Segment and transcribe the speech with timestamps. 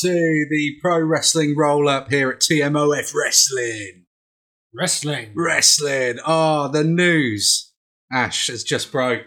[0.00, 4.06] to the pro wrestling roll up here at TMOF Wrestling.
[4.74, 5.32] Wrestling.
[5.34, 6.18] Wrestling.
[6.26, 7.72] Oh, the news.
[8.12, 9.26] Ash has just broke.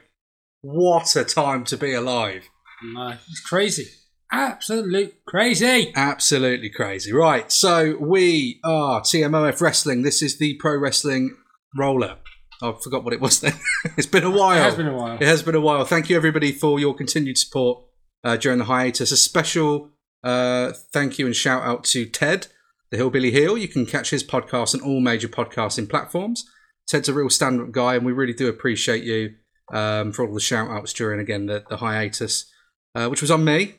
[0.62, 2.49] What a time to be alive.
[2.84, 3.88] No, it's crazy.
[4.32, 5.91] Absolute crazy.
[5.96, 7.13] Absolutely crazy.
[7.13, 10.02] Right, so we are TMOF Wrestling.
[10.02, 11.35] This is the pro wrestling
[11.77, 12.24] roll up.
[12.62, 13.54] I forgot what it was then.
[13.98, 14.57] it's been a while.
[14.57, 15.16] It has been a while.
[15.16, 15.85] It has been a while.
[15.85, 17.84] Thank you, everybody, for your continued support
[18.24, 19.12] uh, during the hiatus.
[19.12, 19.91] A special
[20.24, 22.48] uh, thank you and shout out to Ted,
[22.91, 23.57] the Hillbilly Heel.
[23.57, 26.46] You can catch his podcast on all major podcasting platforms.
[26.88, 29.35] Ted's a real stand up guy, and we really do appreciate you
[29.74, 32.51] um, for all the shout outs during, again, the, the hiatus,
[32.96, 33.76] uh, which was on me.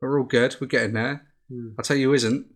[0.00, 0.56] But we're all good.
[0.60, 1.26] We're getting there.
[1.50, 1.68] Hmm.
[1.78, 2.46] I'll tell you who isn't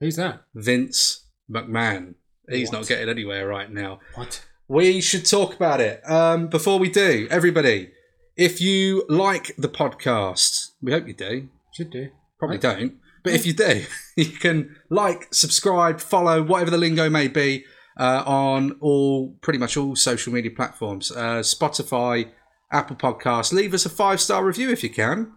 [0.00, 0.42] Who's that?
[0.54, 2.14] Vince McMahon.
[2.48, 2.78] He's What?
[2.80, 4.00] not getting anywhere right now.
[4.14, 4.44] What?
[4.68, 6.02] We should talk about it.
[6.08, 7.90] Um, before we do, everybody,
[8.36, 11.48] if you like the podcast, we hope you do.
[11.74, 12.08] Should do.
[12.38, 13.84] Probably don't, but if you do,
[14.16, 17.64] you can like, subscribe, follow, whatever the lingo may be,
[17.98, 22.30] uh, on all pretty much all social media platforms, uh, Spotify,
[22.72, 23.52] Apple Podcasts.
[23.52, 25.32] Leave us a five star review if you can.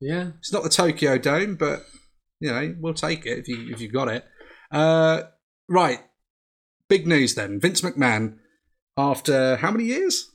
[0.00, 0.30] Yeah.
[0.38, 1.86] It's not the Tokyo Dome, but
[2.40, 4.24] you know we'll take it if you if you got it.
[4.70, 5.22] Uh,
[5.68, 6.00] right,
[6.88, 7.60] big news then.
[7.60, 8.36] Vince McMahon,
[8.96, 10.30] after how many years?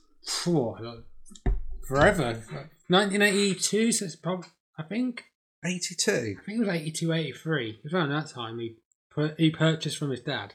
[1.86, 2.42] Forever.
[2.88, 5.24] 1982, so it's probably, I think.
[5.64, 6.36] Eighty-two.
[6.40, 7.70] I think it was 82, 83.
[7.70, 8.74] It was around that time he,
[9.10, 10.54] pur- he purchased from his dad.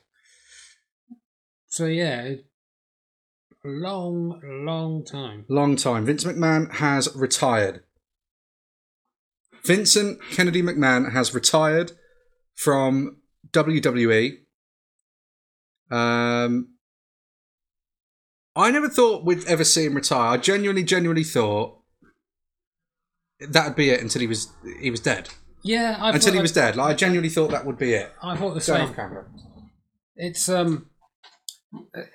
[1.67, 2.33] So yeah,
[3.63, 5.45] a long, long time.
[5.47, 6.05] Long time.
[6.05, 7.83] Vince McMahon has retired.
[9.65, 11.91] Vincent Kennedy McMahon has retired
[12.55, 13.17] from
[13.51, 14.37] WWE.
[15.91, 16.75] Um,
[18.55, 20.33] I never thought we'd ever see him retire.
[20.33, 21.76] I genuinely, genuinely thought
[23.39, 25.29] that'd be it until he was he was dead.
[25.63, 26.75] Yeah, I until he was dead.
[26.75, 28.11] Like I genuinely thought that would be it.
[28.21, 28.89] I thought the Going same.
[28.89, 29.25] off camera.
[30.15, 30.89] It's um,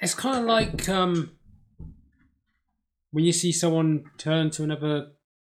[0.01, 1.33] it's kind of like um,
[3.11, 5.09] when you see someone turn to another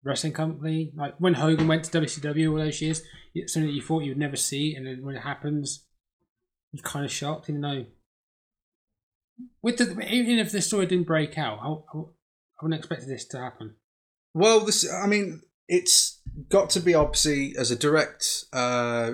[0.04, 3.02] wrestling company, like when Hogan went to WCW all those years,
[3.34, 5.86] it's something that you thought you would never see, and then when it happens,
[6.72, 7.86] you're kind of shocked, even though.
[9.62, 13.26] With the even if the story didn't break out, I, I, I wouldn't expect this
[13.26, 13.76] to happen.
[14.34, 16.20] Well, this, I mean, it's
[16.50, 19.14] got to be obviously as a direct uh,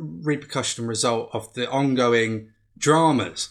[0.00, 3.50] repercussion and result of the ongoing dramas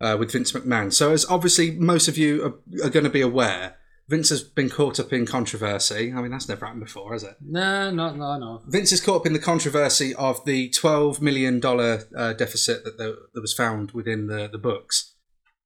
[0.00, 0.92] uh, with Vince McMahon.
[0.92, 3.76] So, as obviously most of you are, are going to be aware,
[4.08, 6.12] Vince has been caught up in controversy.
[6.12, 7.36] I mean, that's never happened before, has it?
[7.40, 8.62] No, no, no, no.
[8.66, 13.18] Vince is caught up in the controversy of the $12 million uh, deficit that, the,
[13.34, 15.14] that was found within the, the books.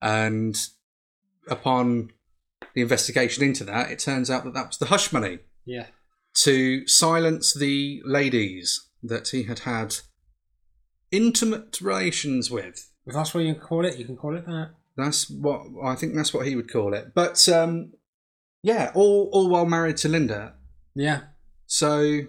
[0.01, 0.57] And
[1.49, 2.11] upon
[2.75, 5.87] the investigation into that, it turns out that that was the hush money Yeah,
[6.35, 9.97] to silence the ladies that he had had
[11.11, 12.91] intimate relations with.
[13.07, 14.71] if that's what you call it, you can call it that.
[14.97, 16.15] That's what I think.
[16.15, 17.15] That's what he would call it.
[17.15, 17.93] But um,
[18.63, 20.55] yeah, all all while married to Linda.
[20.95, 21.21] Yeah,
[21.67, 22.21] So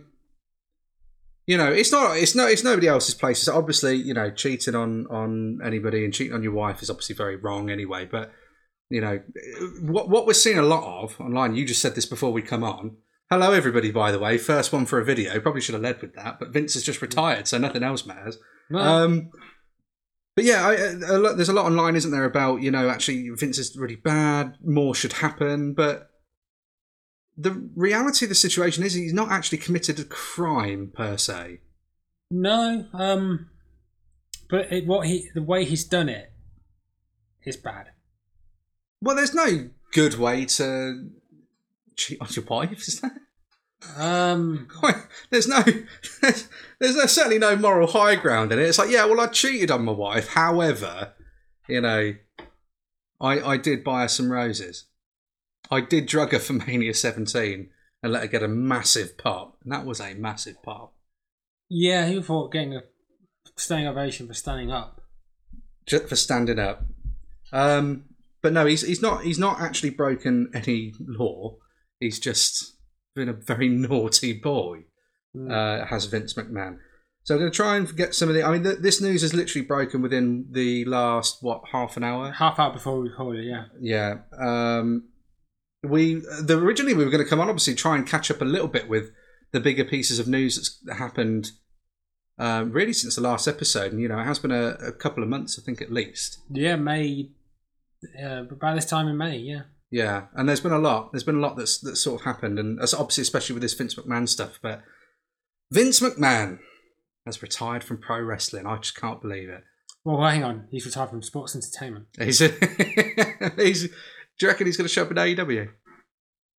[1.46, 2.18] you know, it's not.
[2.18, 2.48] It's no.
[2.48, 3.40] It's nobody else's place.
[3.40, 7.16] It's obviously you know cheating on on anybody and cheating on your wife is obviously
[7.16, 8.06] very wrong anyway.
[8.06, 8.32] But
[8.90, 9.20] you know
[9.82, 11.56] what what we're seeing a lot of online.
[11.56, 12.98] You just said this before we come on.
[13.34, 13.90] Hello, everybody.
[13.90, 15.40] By the way, first one for a video.
[15.40, 18.38] Probably should have led with that, but Vince has just retired, so nothing else matters.
[18.70, 19.32] no, Um,
[20.36, 23.28] but yeah, I, a lot, there's a lot online, isn't there, about you know actually
[23.32, 24.54] Vince is really bad.
[24.64, 26.12] More should happen, but
[27.36, 31.62] the reality of the situation is he's not actually committed a crime per se.
[32.30, 33.50] No, um,
[34.48, 36.32] but it, what he the way he's done it
[37.44, 37.88] is bad.
[39.02, 41.10] Well, there's no good way to
[41.96, 43.23] cheat on your wife, is there?
[43.98, 44.68] Um,
[45.30, 45.62] There's no,
[46.22, 46.48] there's,
[46.80, 48.64] there's certainly no moral high ground in it.
[48.68, 50.30] It's like, yeah, well, I cheated on my wife.
[50.30, 51.14] However,
[51.68, 52.14] you know,
[53.22, 54.86] I I did buy her some roses.
[55.72, 57.70] I did drug her for Mania 17
[58.02, 60.94] and let her get a massive pop, and that was a massive pop.
[61.70, 62.84] yeah, he thought getting a
[63.56, 65.02] standing ovation for standing up.
[65.86, 66.86] just for standing up.
[67.52, 68.06] Um,
[68.42, 71.56] but no, he's he's not he's not actually broken any law.
[72.00, 72.73] He's just
[73.16, 74.86] been a very naughty boy.
[75.36, 75.52] Mm.
[75.52, 76.78] Uh, has Vince McMahon.
[77.24, 78.44] So I'm going to try and get some of the.
[78.44, 82.32] I mean, th- this news has literally broken within the last what half an hour.
[82.32, 83.66] Half hour before we recorded, it, yeah.
[83.80, 84.16] Yeah.
[84.38, 85.10] Um,
[85.82, 88.46] we the originally we were going to come on obviously try and catch up a
[88.46, 89.12] little bit with
[89.52, 90.56] the bigger pieces of news
[90.86, 91.52] that's happened.
[92.38, 95.24] Um, really, since the last episode, and you know, it has been a, a couple
[95.24, 96.40] of months, I think, at least.
[96.50, 97.30] Yeah, May.
[98.22, 99.62] Uh, about this time in May, yeah.
[99.94, 101.12] Yeah, and there's been a lot.
[101.12, 103.76] There's been a lot that's that's sort of happened, and that's obviously especially with this
[103.76, 104.58] Vince McMahon stuff.
[104.60, 104.82] But
[105.72, 106.58] Vince McMahon
[107.28, 108.66] has retired from pro wrestling.
[108.66, 109.64] I just can't believe it.
[110.04, 110.68] Well, hang on.
[110.72, 112.08] He's retired from sports entertainment.
[112.18, 112.40] He's,
[113.56, 113.90] he's do
[114.42, 115.70] you reckon he's going to show up in AEW?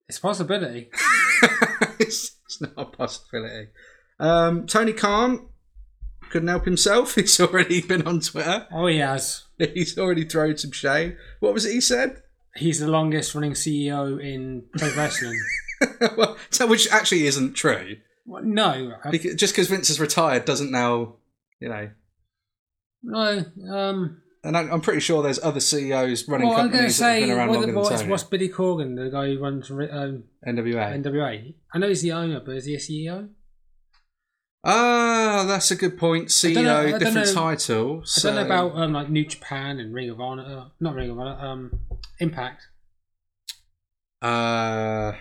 [0.07, 0.89] It's a possibility.
[1.99, 3.67] it's, it's not a possibility.
[4.17, 5.49] Um, Tony Khan
[6.29, 7.15] couldn't help himself.
[7.15, 8.65] He's already been on Twitter.
[8.71, 9.43] Oh, he has.
[9.57, 11.17] He's already thrown some shade.
[11.41, 12.21] What was it he said?
[12.57, 15.39] He's the longest running CEO in pro wrestling.
[16.17, 17.97] well, so, which actually isn't true.
[18.25, 21.15] Well, no, Because, just because Vince is retired doesn't now,
[21.59, 21.89] you know.
[23.03, 23.43] no.
[23.71, 27.21] Um, And I, I'm pretty sure there's other CEOs running well, I'm companies that have
[27.21, 28.09] been around what, longer than what's, Tony.
[28.09, 31.03] what's Billy Corgan, the guy who runs um, NWA.
[31.03, 31.53] NWA?
[31.73, 33.29] I know he's the owner, but is he a CEO?
[34.67, 36.29] Ah, that's a good point.
[36.29, 38.03] CEO, know- different know- title.
[38.17, 40.71] I don't know about um, like New Japan and Ring of Honor.
[40.79, 41.39] Not Ring of Honor.
[41.39, 41.79] Um,
[42.19, 42.63] Impact.
[44.21, 45.13] Uh,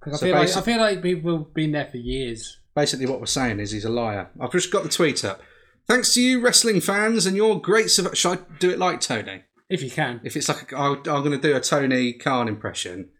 [0.00, 2.58] Because So I feel like I feel like people have been there for years.
[2.74, 4.30] basically, what we're saying is he's a liar.
[4.40, 5.40] I've just got the tweet up.
[5.86, 7.86] Thanks to you, wrestling fans, and your great.
[7.86, 9.44] Surv- Should I do it like Tony?
[9.68, 10.20] If you can.
[10.24, 13.10] If it's like, a, I'll, I'm going to do a Tony Khan impression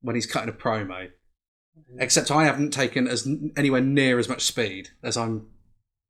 [0.00, 1.08] when he's cutting a promo.
[1.98, 5.46] Except I haven't taken as anywhere near as much speed as I'm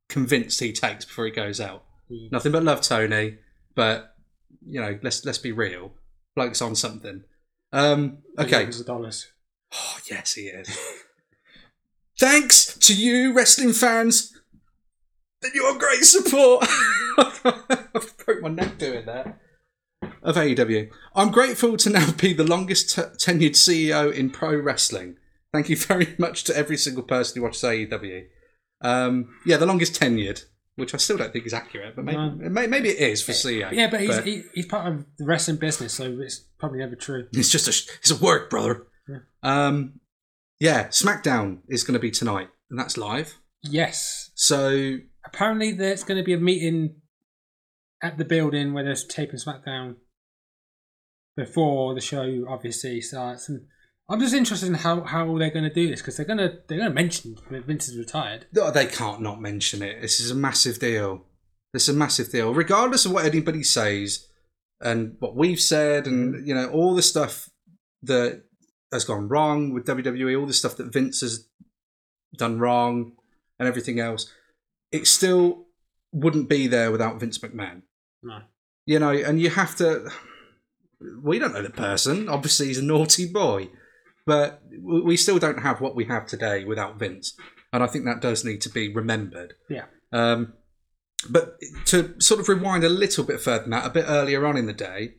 [0.08, 1.84] convinced he takes before he goes out.
[2.10, 2.32] Mm.
[2.32, 3.38] Nothing but love, Tony.
[3.74, 4.14] But
[4.68, 5.92] you know, let's let's be real.
[6.36, 7.24] Bloke's on something.
[7.72, 8.68] Um, okay.
[8.86, 9.26] Dollars.
[9.72, 10.78] Oh, yes, he is.
[12.18, 14.32] Thanks to you, wrestling fans,
[15.42, 16.66] and your great support.
[17.18, 19.38] I've broke my neck doing that.
[20.22, 20.90] Of AEW.
[21.14, 25.16] I'm grateful to now be the longest t- tenured CEO in pro wrestling.
[25.52, 28.24] Thank you very much to every single person who watches AEW.
[28.80, 30.44] Um, yeah, the longest tenured,
[30.78, 32.50] which I still don't think is accurate, but maybe, No.
[32.68, 33.70] maybe it is for CEO.
[33.72, 37.26] Yeah, but he's he, he's part of the wrestling business, so it's probably never true.
[37.32, 38.86] It's just a it's a work, brother.
[39.08, 39.18] Yeah.
[39.42, 40.00] Um,
[40.60, 43.38] yeah, SmackDown is going to be tonight, and that's live.
[43.62, 44.30] Yes.
[44.34, 46.94] So Apparently, there's going to be a meeting
[48.02, 49.96] at the building where they're taping SmackDown
[51.36, 53.66] before the show obviously starts, and
[54.08, 56.58] I'm just interested in how, how they're going to do this because they're going to
[56.66, 58.46] they're going to mention that Vince is retired.
[58.56, 60.00] oh, they can't not mention it.
[60.00, 61.26] This is a massive deal.
[61.72, 64.26] This is a massive deal, regardless of what anybody says
[64.80, 66.46] and what we've said, and mm.
[66.46, 67.50] you know all the stuff
[68.02, 68.44] that
[68.90, 71.46] has gone wrong with WWE, all the stuff that Vince has
[72.36, 73.12] done wrong,
[73.58, 74.32] and everything else.
[74.90, 75.66] It still
[76.12, 77.82] wouldn't be there without Vince McMahon.
[78.22, 78.40] No.
[78.86, 80.10] you know, and you have to.
[81.22, 82.28] We don't know the person.
[82.28, 83.68] Obviously, he's a naughty boy,
[84.28, 87.34] but we still don't have what we have today without Vince,
[87.72, 89.54] and I think that does need to be remembered.
[89.68, 89.86] Yeah.
[90.12, 90.52] Um,
[91.28, 94.56] but to sort of rewind a little bit further than that, a bit earlier on
[94.56, 95.14] in the day,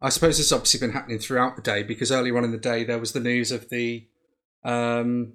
[0.00, 2.58] I suppose this has obviously been happening throughout the day because earlier on in the
[2.72, 4.06] day there was the news of the
[4.64, 5.34] um,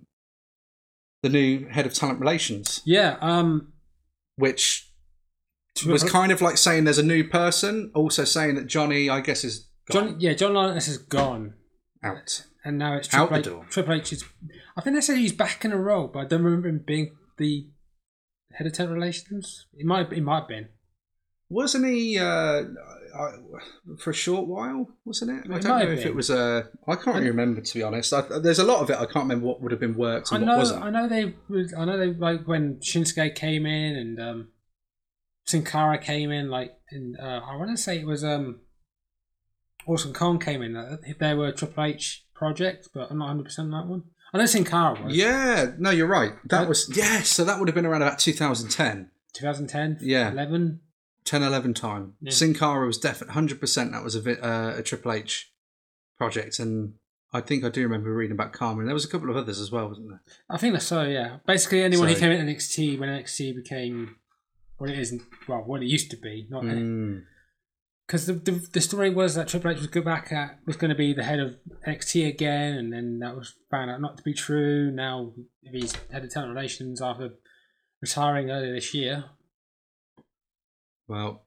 [1.22, 3.18] the new head of talent relations, Yeah.
[3.22, 3.74] Um.
[4.38, 4.90] which
[5.86, 9.44] was kind of like saying there's a new person, also saying that Johnny, I guess,
[9.44, 10.16] is gone John.
[10.20, 10.34] Yeah.
[10.34, 11.54] John Laurinaitis is gone,
[12.04, 12.46] out.
[12.66, 13.46] And now it's Out Triple the H.
[13.46, 13.66] door.
[13.70, 14.26] Triple H is.
[14.76, 17.16] I think they said he's back in a role, but I don't remember him being
[17.38, 17.70] the
[18.54, 19.68] head of talent relations.
[19.74, 20.12] It might.
[20.12, 20.68] It might have been.
[21.48, 23.32] Wasn't he uh, uh,
[24.00, 24.90] for a short while?
[25.06, 25.50] Wasn't it?
[25.52, 26.08] I It don't know have if been.
[26.08, 26.32] it was.
[26.32, 28.12] Uh, I can't really remember to be honest.
[28.12, 28.96] I, there's a lot of it.
[28.96, 30.54] I can't remember what would have been worked I and know.
[30.54, 30.84] what wasn't.
[30.84, 31.36] I know they.
[31.78, 34.48] I know they like when Shinsuke came in and um,
[35.46, 36.50] Sin Cara came in.
[36.50, 38.62] Like, in, uh, I want to say it was um,
[39.86, 40.76] Awesome Kong came in.
[40.76, 44.04] Uh, they were Triple H project, but I'm not 100 percent on that one.
[44.34, 45.16] I know Sin Cara was.
[45.16, 46.34] Yeah, no, you're right.
[46.46, 47.22] That was yeah.
[47.22, 50.00] So that would have been around about 2010, 2010.
[50.02, 50.32] Yeah.
[50.32, 50.82] 11.
[51.24, 52.14] 10, 11 time.
[52.22, 52.32] Yeah.
[52.32, 53.60] Sin Cara was definitely 100.
[53.60, 55.52] percent That was a vi- uh, a Triple H
[56.18, 56.94] project, and
[57.34, 58.86] I think I do remember reading about Carmen.
[58.86, 60.22] There was a couple of others as well, wasn't there?
[60.50, 61.04] I think that's so.
[61.04, 61.38] Yeah.
[61.48, 64.18] Basically, anyone who So- came in NXT when NXT became
[64.78, 65.22] what it isn't.
[65.48, 66.46] Well, what it used to be.
[66.50, 67.24] Not Mm.
[68.06, 70.90] Because the, the the story was that Triple H was go back at was going
[70.90, 71.56] to be the head of
[71.88, 74.92] NXT again, and then that was found out not to be true.
[74.92, 77.32] Now he's head of talent relations after
[78.02, 79.26] retiring earlier this year.
[81.08, 81.44] Well,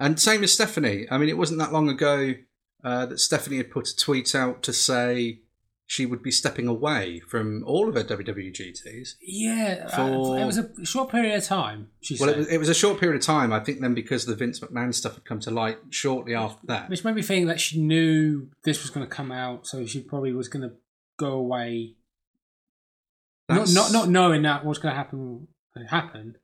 [0.00, 1.06] and same as Stephanie.
[1.10, 2.34] I mean, it wasn't that long ago
[2.84, 5.40] uh, that Stephanie had put a tweet out to say
[5.90, 9.16] she would be stepping away from all of her WWE duties.
[9.22, 11.88] Yeah, uh, For- it was a short period of time.
[12.02, 13.54] She Well, said, it was, it was a short period of time.
[13.54, 16.90] I think then because the Vince McMahon stuff had come to light shortly after that.
[16.90, 20.00] which made me think that she knew this was going to come out, so she
[20.02, 20.74] probably was going to
[21.18, 21.94] go away.
[23.48, 25.48] Not, That's- not not knowing that what's going to happen
[25.88, 26.36] happened.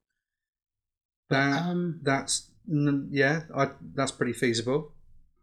[1.28, 4.93] that, Um, that's yeah, I, that's pretty feasible.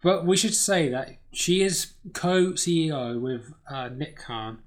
[0.01, 4.59] But we should say that she is co-CEO with uh, Nick Khan.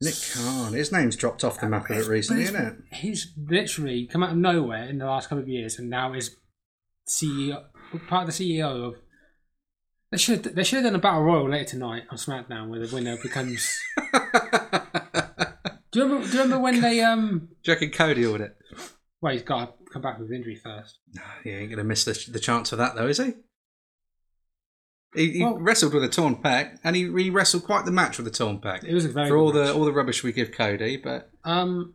[0.00, 0.74] Nick Khan.
[0.74, 2.76] His name's dropped off the map a bit recently, isn't it?
[2.92, 6.36] He's literally come out of nowhere in the last couple of years, and now is
[7.08, 7.64] CEO,
[8.06, 8.96] part of the CEO of.
[10.10, 12.94] They should they should have done a battle royal later tonight on SmackDown where the
[12.94, 13.80] winner becomes.
[15.90, 16.26] do you remember?
[16.26, 17.48] Do you remember when they um?
[17.62, 18.56] Do you reckon Cody would it?
[19.20, 20.98] Well, he's got to come back with injury first.
[21.42, 23.32] He ain't going to miss the, the chance for that, though, is he?
[25.14, 28.18] He, he Well- wrestled with a torn pec, and he, he wrestled quite the match
[28.18, 28.84] with a torn pec.
[28.84, 31.30] It was a very For all good the all the rubbish we give Cody, but
[31.44, 31.94] um.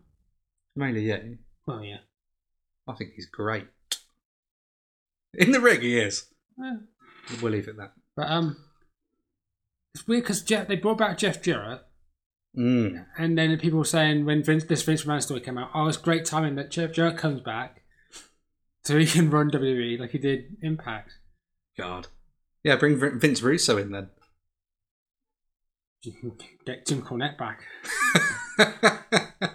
[0.75, 1.19] mainly yeah.
[1.65, 1.97] Well, yeah.
[2.87, 3.67] I think he's great.
[5.33, 6.25] In the rig, he is.
[6.63, 6.77] Eh,
[7.41, 7.93] We'll leave it at that.
[8.15, 8.57] But um,
[9.93, 11.81] it's weird because Jeff they brought back Jeff Jarrett,
[12.57, 13.05] Mm.
[13.17, 15.97] and then people were saying when Vince, this Vince McMahon story came out, oh, it's
[15.97, 17.83] great timing that Jeff Jarrett comes back,
[18.83, 21.19] so he can run WWE like he did Impact.
[21.77, 22.07] God.
[22.63, 24.09] Yeah, bring Vince Russo in then.
[26.65, 27.63] Get Jim Cornette back.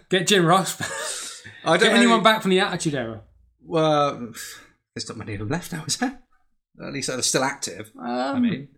[0.10, 0.90] Get Jim Ross back.
[1.64, 3.22] I don't Get know- anyone back from the Attitude Era.
[3.66, 4.32] Well,
[4.94, 6.20] there's not many of them left now, is there?
[6.84, 7.90] At least they're still active.
[7.98, 8.68] Um, I mean,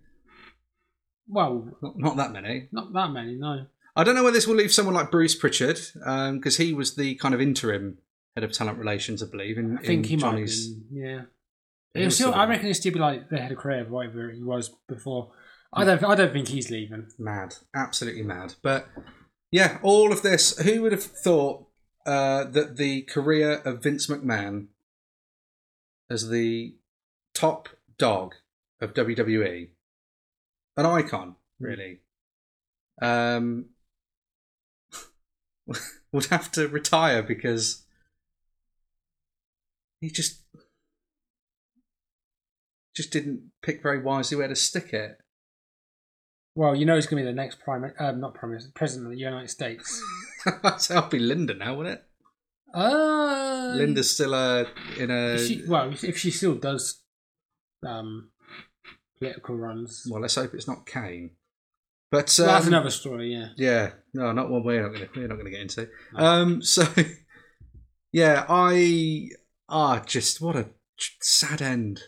[1.28, 2.68] well, not, not that many.
[2.71, 3.66] not that many, no.
[3.97, 7.14] I don't know whether this will leave someone like Bruce Pritchard, because he was the
[7.16, 7.99] kind of interim
[8.37, 9.56] head of talent relations, I believe.
[9.59, 11.23] In, I think in he Johnny's, might have been, yeah.
[11.96, 13.84] He It was was still, I reckon he'd still be like the head of career,
[13.88, 15.32] whatever he was before.
[15.72, 17.08] I don't, I don't think he's leaving.
[17.18, 18.54] mad, absolutely mad.
[18.62, 18.88] But
[19.50, 20.58] yeah, all of this.
[20.58, 21.66] Who would have thought
[22.06, 24.68] uh, that the career of Vince McMahon
[26.08, 26.76] as the
[27.34, 28.34] top dog
[28.80, 29.68] of WWE,
[30.76, 32.00] an icon, really,
[33.02, 33.66] um,
[36.12, 37.84] would have to retire because
[40.00, 40.42] he just
[42.96, 45.18] just didn't pick very wisely where to stick it.
[46.54, 49.06] Well, you know he's going to be the next prime, um, not prime minister, president
[49.06, 50.02] of the United States.
[50.78, 52.04] so that'll be Linda now, wouldn't it?
[52.74, 54.64] Uh, Linda's still uh,
[54.98, 55.38] in a.
[55.38, 57.02] she, well, if she still does
[57.86, 58.30] um,
[59.18, 61.32] political runs, well, let's hope it's not Kane.
[62.10, 63.34] But Well, that's um, another story.
[63.34, 65.88] Yeah, Yeah, no, not one we're not going to we're not going to get into.
[66.14, 66.86] Um, so
[68.12, 69.28] yeah, I
[69.68, 70.70] ah, just what a
[71.20, 72.04] sad end.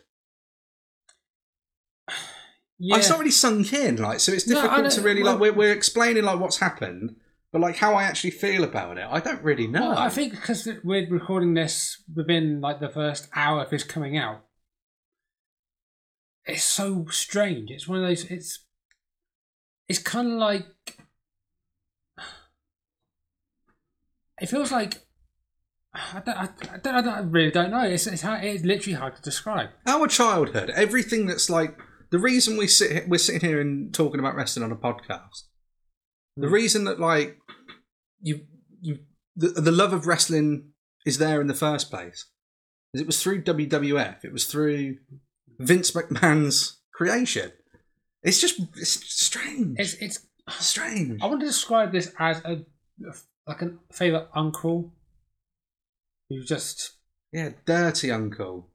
[2.79, 2.97] Yeah.
[2.97, 5.39] It's not really sunk in, like, so it's No, difficult to don't- really like.
[5.41, 7.17] We're, we're explaining like what's happened,
[7.53, 9.91] but like how I actually feel about it, I don't really know.
[9.91, 14.17] Well, I think because we're recording this within like the first hour of this coming
[14.17, 14.45] out,
[16.45, 17.71] it's so strange.
[17.71, 18.25] It's one of those.
[18.25, 18.65] It's
[19.89, 20.67] it's kind of like
[24.41, 25.07] it feels like
[25.95, 27.83] I don't, I, I don't, I don't I really don't know.
[27.83, 29.71] It's it's, it's literally hard to describe.
[29.87, 31.77] our childhood, everything that's like
[32.11, 35.45] the reason we sit we're sitting here and talking about wrestling on a podcast.
[36.37, 36.53] The Mm.
[36.53, 37.39] reason that like
[38.21, 38.47] you
[38.81, 38.99] you
[39.37, 40.71] the, the love of wrestling
[41.07, 42.27] is there in the first place
[42.95, 44.25] is it was through WWF.
[44.25, 44.97] It was through
[45.59, 47.53] Vince McMahon's creation.
[48.23, 49.79] It's just it's strange.
[49.79, 50.21] It's it's.
[50.61, 51.21] strange.
[51.23, 52.65] I want to describe this as a
[53.47, 54.93] like a favorite uncle
[56.29, 56.93] who just
[57.33, 58.71] Yeah, dirty uncle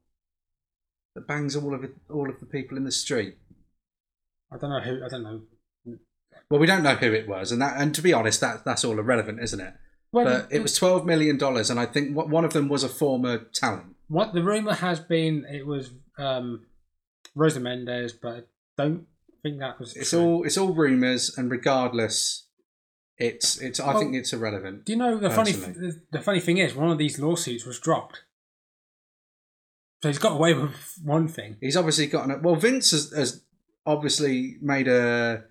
[1.14, 3.36] that bangs all of it, all of the people in the street.
[4.52, 5.42] I don't know who I don't know.
[6.50, 8.84] Well, we don't know who it was, and that and to be honest, that that's
[8.84, 9.74] all irrelevant, isn't it?
[10.12, 12.88] Well, But it was twelve million dollars, and I think one of them was a
[12.88, 13.96] former talent.
[14.08, 16.66] What the rumor has been, it was um,
[17.34, 18.42] Rosa Mendes, but I
[18.82, 19.06] don't
[19.42, 19.96] think that was.
[19.96, 20.20] It's true.
[20.20, 22.46] all it's all rumors, and regardless,
[23.16, 23.80] it's it's.
[23.80, 24.84] I Well, think it's irrelevant.
[24.84, 25.52] Do you know the funny?
[25.52, 25.90] personally.
[25.90, 28.22] The, the funny thing is, one of these lawsuits was dropped,
[30.04, 31.56] so he's got away with one thing.
[31.62, 32.42] He's obviously gotten it.
[32.42, 33.42] Well, Vince has, has
[33.86, 35.44] obviously made a.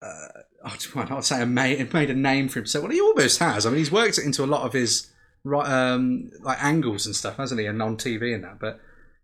[0.00, 0.28] Uh,
[0.64, 2.84] I'd not say a made, made a name for himself.
[2.84, 3.66] Well, he almost has.
[3.66, 5.10] I mean, he's worked it into a lot of his
[5.52, 7.66] um, like angles and stuff, hasn't he?
[7.66, 8.60] And on TV and that.
[8.60, 8.78] But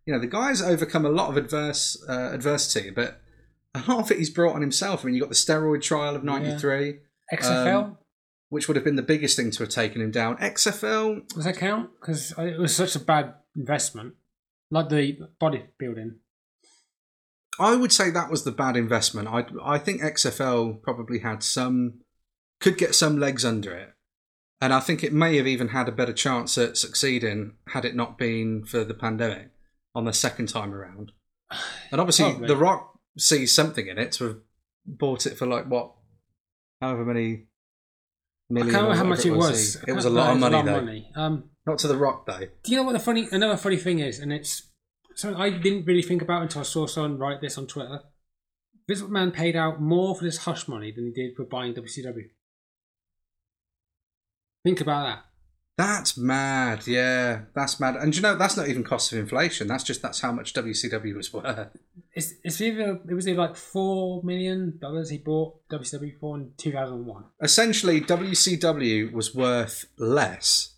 [0.07, 3.21] you know, the guy's overcome a lot of adverse uh, adversity, but
[3.77, 5.05] a lot of it he's brought on himself.
[5.05, 6.99] I mean, you got the steroid trial of '93,
[7.33, 7.99] XFL Um,
[8.49, 10.37] which would have been the biggest thing to have taken him down.
[10.39, 11.91] XFL, does that count?
[12.01, 14.15] Because it was such a bad investment,
[14.71, 16.17] like the bodybuilding.
[17.59, 19.29] I would say that was the bad investment.
[19.29, 22.01] I I think XFL probably had some
[22.61, 23.95] could get some legs under it,
[24.61, 27.95] and I think it may have even had a better chance at succeeding had it
[27.95, 29.51] not been for the pandemic
[29.95, 31.13] on the second time around.
[31.93, 32.49] And obviously, Probably.
[32.49, 34.37] The Rock sees something in it to have
[34.85, 35.93] bought it for like what,
[36.81, 37.45] however many
[38.51, 38.75] million.
[38.75, 39.77] I can't remember how much it was.
[39.87, 40.59] It was, a lot, a lot though.
[40.59, 41.21] of money, though.
[41.21, 42.41] Um, Not to the Rock though.
[42.63, 43.29] Do you know what the funny?
[43.31, 44.71] Another funny thing is, and it's
[45.15, 48.01] something I didn't really think about until I saw someone write this on Twitter.
[48.87, 52.25] Vince McMahon paid out more for this hush money than he did for buying WCW.
[54.63, 55.25] Think about that.
[55.77, 56.87] That's mad.
[56.87, 57.97] Yeah, that's mad.
[57.97, 59.67] And you know, that's not even cost of inflation.
[59.67, 61.69] That's just that's how much WCW was worth.
[62.13, 66.53] It's it's either it was either like four million dollars he bought WCW for in
[66.57, 67.25] two thousand one.
[67.43, 70.77] Essentially, WCW was worth less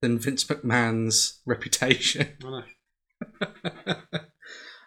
[0.00, 2.36] than Vince McMahon's reputation.
[2.44, 3.96] I know.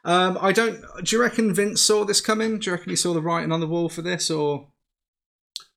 [0.06, 0.82] um, I don't.
[1.03, 2.58] Do you reckon Vince saw this coming?
[2.58, 4.72] Do you reckon he saw the writing on the wall for this, or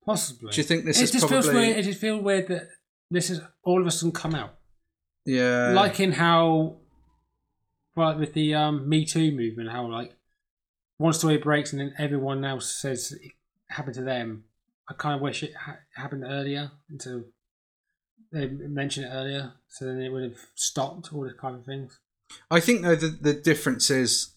[0.05, 0.51] Possibly.
[0.51, 1.67] do you think this it is just feels probably?
[1.67, 1.77] weird.
[1.77, 2.67] It just feels weird that
[3.11, 4.55] this is all of a sudden come out.
[5.25, 6.77] Yeah, like in how,
[7.95, 10.15] well, with the um, Me Too movement, how like
[10.97, 13.31] one story breaks and then everyone else says it
[13.69, 14.45] happened to them.
[14.87, 17.23] I kind of wish it ha- happened earlier until
[18.31, 21.99] they mentioned it earlier, so then it would have stopped all this kind of things.
[22.51, 24.33] I think though the the difference is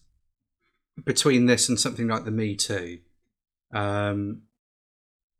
[1.05, 2.99] between this and something like the Me Too.
[3.73, 4.43] Um,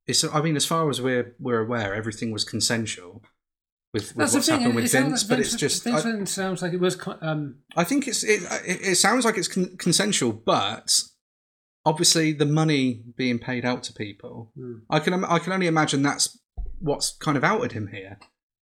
[0.09, 3.21] it's I mean, as far as we're we're aware, everything was consensual
[3.93, 6.23] with, with That's what's happened It, with it Vince, like but it's just Vince I,
[6.25, 6.97] sounds like it was.
[7.21, 10.91] Um, I think it's it, it, it sounds like it's con- consensual, but
[11.85, 14.73] obviously the money being paid out to people, Hmm.
[14.89, 16.37] I can I can only imagine that's
[16.79, 18.17] what's kind of outed him here.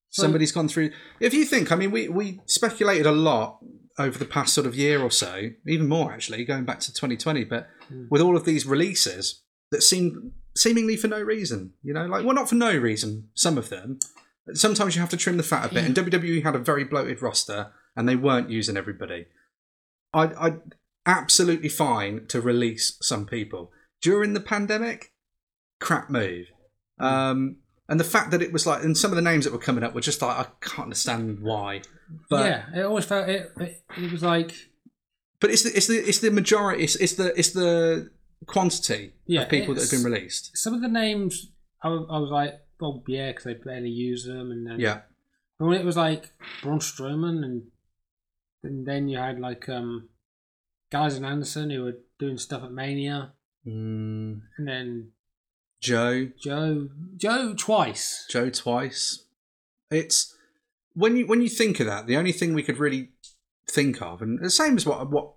[0.10, 0.92] So- Somebody's gone through.
[1.20, 3.60] If you think, I mean, we we speculated a lot
[4.00, 7.44] over the past sort of year or so, even more actually, going back to 2020.
[7.44, 8.06] But Hmm.
[8.10, 12.36] with all of these releases that seem seemingly for no reason, you know, like well,
[12.36, 13.30] not for no reason.
[13.34, 14.00] Some of them.
[14.54, 17.22] Sometimes you have to trim the fat a bit, and WWE had a very bloated
[17.22, 19.28] roster, and they weren't using everybody.
[20.14, 20.54] I I
[21.06, 25.14] absolutely fine to release some people during the pandemic.
[25.80, 26.48] Crap move.
[27.00, 29.60] Um, and the fact that it was like, and some of the names that were
[29.60, 31.82] coming up were just like, I can't understand why.
[32.30, 33.52] But yeah, it always felt it.
[33.58, 34.54] It, it was like
[35.40, 36.84] but it's the it's the it's the majority.
[36.84, 38.10] It's, it's the it's the
[38.48, 40.58] quantity Yeah, of people that have been released.
[40.58, 41.52] some of the names.
[41.84, 45.02] I, was- I was like, well, yeah, because they barely use them, and then Yeah,
[45.60, 46.32] But when it was like
[46.62, 47.64] Braun Strowman and
[48.64, 50.10] and then you had like um
[50.92, 53.34] Gallows and Anderson who were doing stuff at Mania
[53.66, 55.12] mm, and then
[55.82, 58.26] Joe Joe Joe twice.
[58.30, 59.26] Joe twice.
[59.92, 60.36] It's
[60.94, 63.12] when you when you think of that, the only thing we could really
[63.70, 65.34] think of, and the same as what what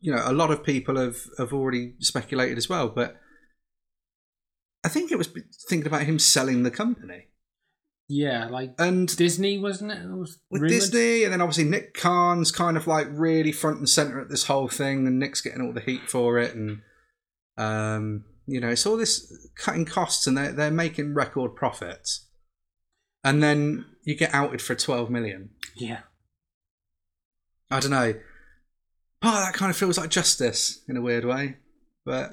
[0.00, 2.88] you know, a lot of people have have already speculated as well.
[2.88, 3.16] But
[4.84, 5.28] I think it was
[5.68, 7.26] thinking about him selling the company
[8.08, 9.98] Yeah, like and Disney wasn't it?
[10.02, 10.80] It was with rumored.
[10.80, 14.44] Disney, and then obviously Nick Khan's kind of like really front and center at this
[14.46, 16.80] whole thing, and Nick's getting all the heat for it, and
[17.58, 22.26] um, you know, it's all this cutting costs, and they're they're making record profits,
[23.22, 25.50] and then you get outed for twelve million.
[25.76, 26.00] Yeah.
[27.70, 28.14] I don't know.
[29.22, 31.56] Oh, that kind of feels like justice in a weird way,
[32.06, 32.30] but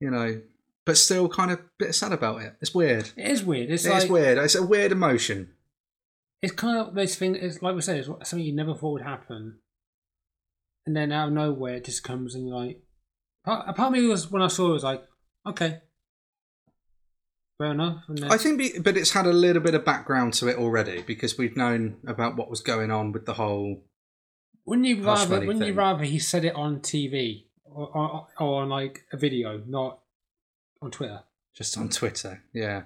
[0.00, 0.40] you know,
[0.86, 2.54] but still kind of a bit sad about it.
[2.60, 3.10] It's weird.
[3.16, 3.70] It is weird.
[3.70, 4.38] It's It's like weird.
[4.38, 5.50] It's a weird emotion.
[6.42, 7.38] it's kind of those things.
[7.40, 9.58] It's like we said, it's something you never thought would happen,
[10.86, 12.80] and then out of nowhere it just comes and you're like.
[13.44, 15.04] Part, a part of me was when I saw it was like,
[15.46, 15.80] okay,
[17.58, 18.04] fair enough.
[18.22, 21.36] I think, be, but it's had a little bit of background to it already because
[21.36, 23.82] we've known about what was going on with the whole.
[24.66, 25.40] Wouldn't you rather?
[25.46, 29.62] Wouldn't you rather he said it on TV or, or, or on like a video,
[29.66, 30.00] not
[30.80, 31.20] on Twitter?
[31.54, 32.82] Just on Twitter, yeah.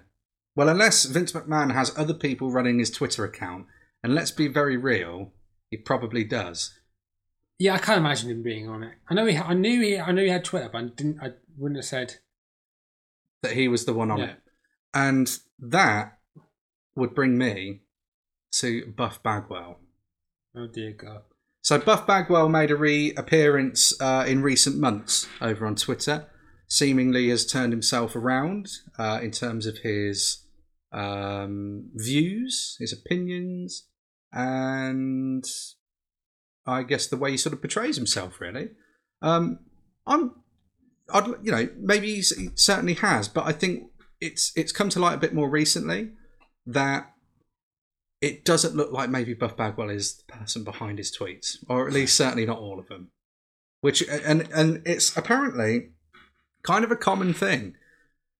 [0.54, 3.66] Well, unless Vince McMahon has other people running his Twitter account,
[4.02, 5.32] and let's be very real,
[5.70, 6.74] he probably does.
[7.58, 8.94] Yeah, I can't imagine him being on it.
[9.08, 9.36] I know he.
[9.36, 9.98] I knew he.
[9.98, 11.20] I knew he had Twitter, but I didn't.
[11.22, 12.16] I wouldn't have said.
[13.42, 14.24] That he was the one on Yeah.
[14.30, 14.38] it.
[14.92, 16.18] And that
[16.96, 17.82] would bring me
[18.54, 19.78] to Buff Bagwell.
[20.56, 21.22] Oh dear God.
[21.68, 26.26] So Buff Bagwell made a reappearance uh, in recent months over on Twitter.
[26.66, 30.46] Seemingly has turned himself around uh, in terms of his
[30.92, 33.86] um, views, his opinions,
[34.32, 35.44] and
[36.64, 38.40] I guess the way he sort of portrays himself.
[38.40, 38.70] Really,
[39.20, 39.58] um,
[40.06, 40.36] I'm,
[41.12, 43.90] I'd you know maybe he certainly has, but I think
[44.22, 46.12] it's it's come to light a bit more recently
[46.64, 47.12] that
[48.20, 51.92] it doesn't look like maybe Buff Bagwell is the person behind his tweets, or at
[51.92, 53.10] least certainly not all of them.
[53.80, 55.90] Which and and it's apparently
[56.64, 57.74] kind of a common thing,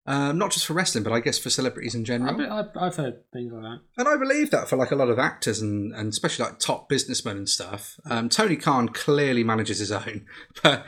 [0.04, 2.50] um, not just for wrestling, but I guess for celebrities in general.
[2.52, 3.78] I've, I've heard things like that.
[3.96, 6.88] And I believe that for like a lot of actors and, and especially like top
[6.88, 8.00] businessmen and stuff.
[8.10, 10.26] Um, Tony Khan clearly manages his own,
[10.64, 10.84] but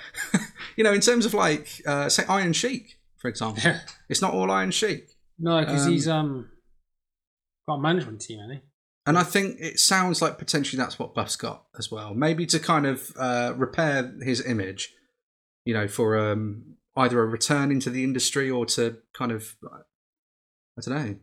[0.77, 3.81] you know, in terms of like uh, say Iron Sheik, for example, Yeah.
[4.09, 5.11] it's not all Iron Sheik.
[5.39, 6.51] No, because Um, he's um
[7.69, 8.67] got a management team, hasn't he?
[9.07, 12.15] And I think it sounds like potentially that's what Buff's got as well.
[12.15, 14.93] Maybe to kind of uh, repair his image,
[15.65, 19.57] you know, for um, either a return into the industry or to kind of,
[20.79, 21.17] I don't know,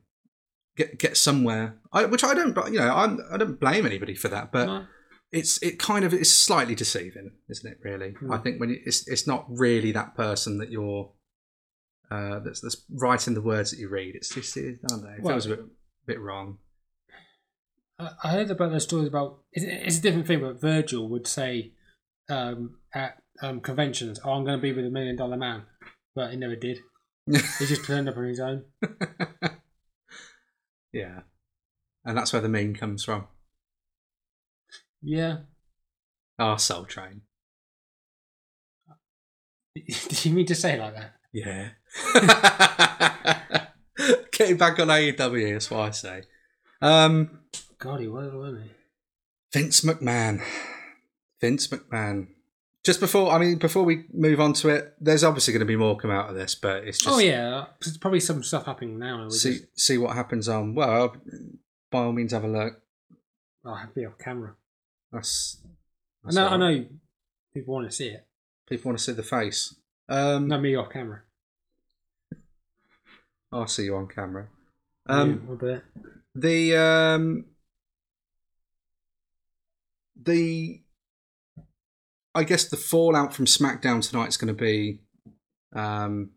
[0.75, 1.77] get get somewhere.
[1.93, 4.51] I, which I don't, you know, I'm, I don't blame anybody for that.
[4.51, 4.85] But No.
[5.31, 7.77] it's it kind of is slightly deceiving, isn't it?
[7.83, 8.31] Really, Hmm.
[8.33, 11.11] I think when it- it's it's not really that person that you're
[12.09, 14.15] uh, that's that's writing the words that you read.
[14.15, 15.09] It's just it, I don't know.
[15.11, 15.65] It Well- feels a bit
[16.07, 16.57] bit wrong.
[17.99, 19.39] I heard about those stories about.
[19.51, 21.71] It's, it's a different thing, but Virgil would say
[22.29, 25.63] um, at um, conventions, "Oh, I'm going to be with a million dollar man,"
[26.15, 26.79] but he never did.
[27.25, 28.65] He just turned up on his own.
[30.93, 31.21] yeah,
[32.05, 33.27] and that's where the meme comes from.
[35.01, 35.37] Yeah.
[36.39, 37.21] Our Soul Train.
[39.75, 41.13] Did you mean to say it like that?
[41.33, 41.69] Yeah.
[44.31, 46.23] Getting back on AEW, that's what I say.
[46.81, 47.39] Um,
[47.79, 48.69] God, he was, wasn't he?
[49.53, 50.41] Vince McMahon.
[51.39, 52.27] Vince McMahon.
[52.83, 55.75] Just before, I mean, before we move on to it, there's obviously going to be
[55.75, 58.97] more come out of this, but it's just oh yeah, there's probably some stuff happening
[58.97, 59.27] now.
[59.29, 60.73] See just, see what happens on.
[60.73, 61.15] Well,
[61.91, 62.81] by all means, have a look.
[63.65, 64.55] I'll have to be off camera.
[65.11, 65.57] That's,
[66.25, 66.85] I know, I know.
[67.53, 68.25] People want to see it.
[68.69, 69.75] People want to see the face.
[70.07, 71.23] Um, Not me off camera.
[73.51, 74.47] I'll see you on camera.
[75.07, 75.83] Um, yeah, a bit.
[76.35, 77.45] the um
[80.21, 80.81] the
[82.35, 85.01] I guess the fallout from SmackDown tonight is going to be
[85.73, 86.31] um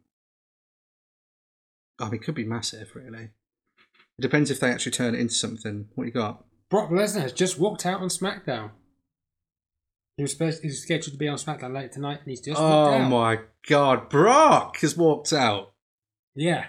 [1.98, 3.30] I mean it could be massive really.
[4.18, 5.88] It depends if they actually turn it into something.
[5.94, 6.44] What you got?
[6.68, 8.70] Brock Lesnar has just walked out on SmackDown.
[10.16, 12.60] He was supposed he was scheduled to be on SmackDown later tonight, and he's just
[12.60, 15.72] oh my god, Brock has walked out.
[16.34, 16.66] Yeah,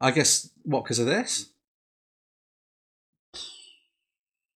[0.00, 1.49] I guess what because of this?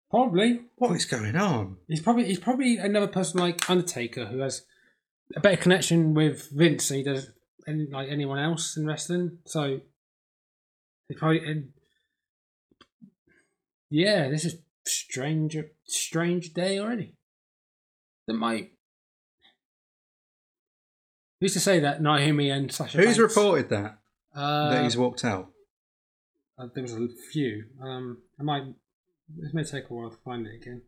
[0.09, 0.61] Probably.
[0.75, 1.77] What is going on?
[1.87, 4.65] He's probably he's probably another person like Undertaker who has
[5.35, 7.31] a better connection with Vince than he does
[7.67, 9.39] any, like anyone else in wrestling.
[9.45, 9.81] So
[11.07, 11.69] he probably and
[13.89, 17.13] yeah, this is strange strange day already.
[18.27, 18.71] That might.
[21.41, 22.97] Who's to say that Naomi and Sasha?
[22.97, 23.99] Who's Banks- reported that
[24.35, 25.49] uh, that he's walked out?
[26.57, 27.65] uh, there was a few.
[27.81, 28.63] Um, I might.
[29.27, 30.81] This may take a while to find it again.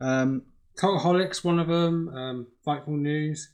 [0.00, 0.42] Um,
[0.76, 2.08] Cultaholics, one of them.
[2.08, 3.52] Um, Fightful News.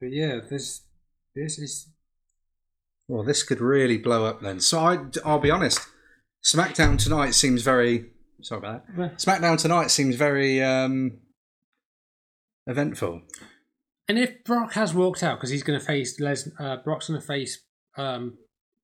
[0.00, 0.82] But yeah, this
[1.34, 1.88] this is
[3.08, 4.60] Well, this could really blow up then.
[4.60, 5.80] So I, I'll be honest.
[6.44, 8.10] SmackDown tonight seems very.
[8.40, 9.18] Sorry about that.
[9.18, 11.18] SmackDown tonight seems very um,
[12.68, 13.22] eventful.
[14.08, 17.20] And if Brock has walked out because he's going to face Les, uh, Brock's going
[17.20, 17.62] to face
[17.96, 18.38] um,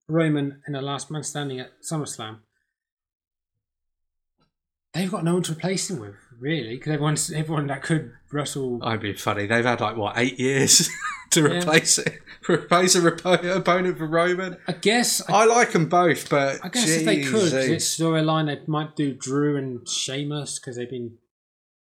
[0.08, 2.38] Roman in the Last Man Standing at SummerSlam.
[4.92, 8.78] They've got no one to replace him with, really, because everyone's everyone that could wrestle.
[8.82, 9.46] I'd be funny.
[9.46, 10.88] They've had like what eight years
[11.30, 11.58] to Yeah.
[11.58, 14.56] replace it, replace a repo- opponent for Roman.
[14.68, 18.46] I guess I I like them both, but I guess if they could, it's storyline,
[18.46, 21.16] they might do Drew and Sheamus because they've been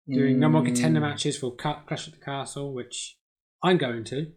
[0.08, 1.02] doing no more contender Mm.
[1.02, 3.18] matches for Clash at the Castle, which
[3.64, 4.30] I'm going to.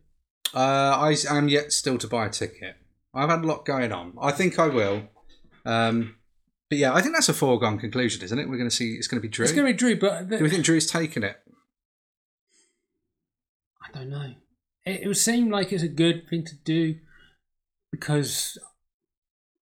[0.56, 2.76] Uh, I am yet still to buy a ticket.
[3.14, 4.14] I've had a lot going on.
[4.22, 5.04] I think I will.
[5.66, 6.16] Um,
[6.70, 8.48] but yeah, I think that's a foregone conclusion, isn't it?
[8.50, 8.94] We're going to see.
[8.94, 9.44] It's going to be Drew.
[9.44, 11.38] It's going to be Drew, but the- Do we think Drew's taken it?
[13.84, 14.34] I don't know.
[14.86, 16.96] It, it would seem like it's a good thing to do
[17.92, 18.58] because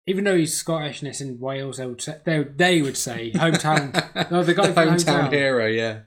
[0.07, 3.33] even though he's Scottish and it's in Wales, they would say they, they would say
[3.35, 4.31] hometown.
[4.31, 5.33] no, the guy from hometown hometown.
[5.33, 6.01] hero, yeah.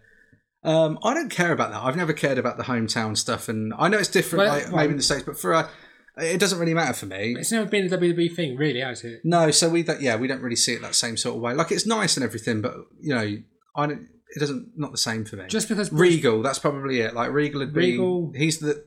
[0.67, 1.82] Um, I don't care about that.
[1.82, 4.75] I've never cared about the hometown stuff, and I know it's different, Well, like, well-
[4.77, 5.69] maybe in the states, but for uh,
[6.17, 7.36] it doesn't really matter for me.
[7.38, 9.21] It's never been a WWE thing, really, has it?
[9.23, 11.53] No, so we don't, yeah, we don't really see it that same sort of way.
[11.53, 13.38] Like it's nice and everything, but you know,
[13.75, 14.08] I don't.
[14.36, 15.45] It doesn't not the same for me.
[15.47, 17.13] Just because Regal, that's probably it.
[17.13, 17.71] Like Regal be.
[17.91, 18.84] Regal- He's the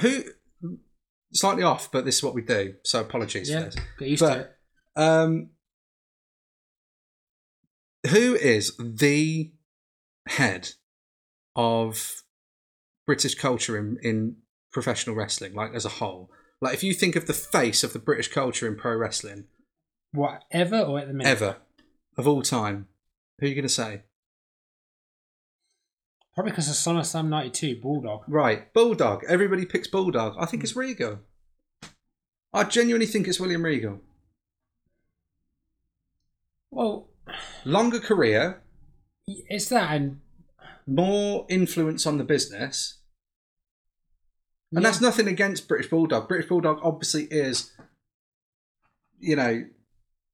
[0.00, 0.24] who
[1.34, 2.74] slightly off, but this is what we do.
[2.84, 4.56] So apologies yeah, get used to it.
[4.96, 5.50] Um,
[8.10, 9.52] who is the
[10.28, 10.70] head
[11.58, 12.22] of
[13.06, 14.36] British culture in, in
[14.72, 16.30] professional wrestling, like as a whole?
[16.60, 19.44] Like, if you think of the face of the British culture in pro wrestling
[20.12, 21.28] What ever or at the minute?
[21.28, 21.56] ever
[22.16, 22.86] of all time,
[23.38, 24.02] who are you going to say?
[26.34, 28.22] Probably because of SummerSlam '92 Bulldog.
[28.28, 29.24] Right, Bulldog.
[29.28, 30.36] Everybody picks Bulldog.
[30.38, 30.80] I think it's hmm.
[30.80, 31.18] Regal.
[32.54, 34.00] I genuinely think it's William Regal.
[36.70, 37.08] Well,
[37.64, 38.62] Longer career,
[39.26, 40.20] it's that, and
[40.88, 42.98] more influence on the business.
[44.72, 44.88] And Yeah.
[44.88, 46.28] that's nothing against British Bulldog.
[46.28, 47.72] British Bulldog obviously is,
[49.20, 49.64] you know,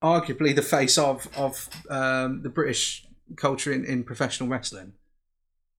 [0.02, 4.92] arguably the face of of um, the British culture in, in professional wrestling.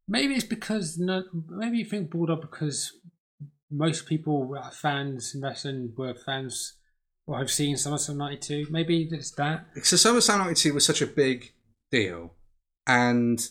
[0.07, 2.91] Maybe it's because no, maybe you think Bulldog because
[3.71, 6.73] most people are fans in wrestling were fans
[7.27, 8.67] or have seen SummerSlam '92.
[8.69, 9.67] Maybe it's that.
[9.83, 11.53] So SummerSlam '92 was such a big
[11.91, 12.33] deal,
[12.88, 13.47] and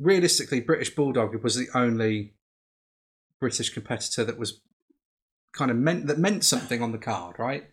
[0.00, 2.34] realistically, British Bulldog was the only
[3.40, 4.60] British competitor that was
[5.52, 7.64] kind of meant that meant something on the card, right?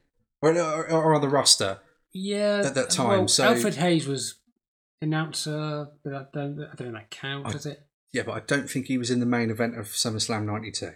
[0.42, 1.80] Or, or, or on the roster.
[2.14, 4.36] Yeah, At that time, Well, so- Alfred Hayes was
[5.02, 7.80] announcer, but I don't, I don't know that count, I- does it?
[8.12, 10.92] Yeah, but I don't think he was in the main event of SummerSlam '92.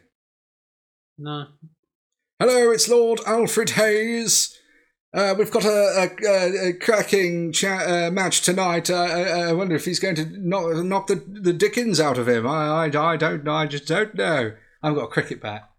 [1.17, 1.45] No.
[2.39, 4.55] Hello, it's Lord Alfred Hayes.
[5.13, 8.89] Uh, we've got a, a, a cracking cha- uh, match tonight.
[8.89, 12.27] Uh, I, I wonder if he's going to knock, knock the, the dickens out of
[12.27, 12.45] him.
[12.45, 13.53] I, I, I don't know.
[13.53, 14.53] I just don't know.
[14.83, 15.69] I've got a cricket bat.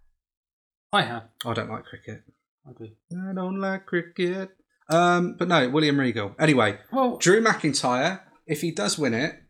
[0.93, 1.25] I have.
[1.45, 2.23] I don't like cricket.
[2.67, 2.88] I do.
[3.31, 4.51] I don't like cricket.
[4.91, 6.35] Um, but no, William Regal.
[6.38, 9.43] Anyway, Well, Drew McIntyre, if he does win it,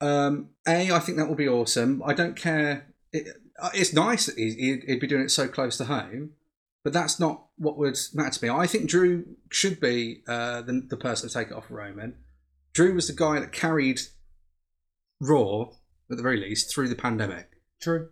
[0.00, 2.02] um, A, I think that will be awesome.
[2.04, 2.94] I don't care.
[3.12, 3.28] It,
[3.60, 6.30] uh, it's nice that he'd, he'd be doing it so close to home,
[6.84, 8.50] but that's not what would matter to me.
[8.50, 12.16] I think Drew should be uh, the, the person to take it off Roman.
[12.74, 14.00] Drew was the guy that carried
[15.20, 15.70] Raw,
[16.10, 17.48] at the very least, through the pandemic
[17.80, 18.10] true.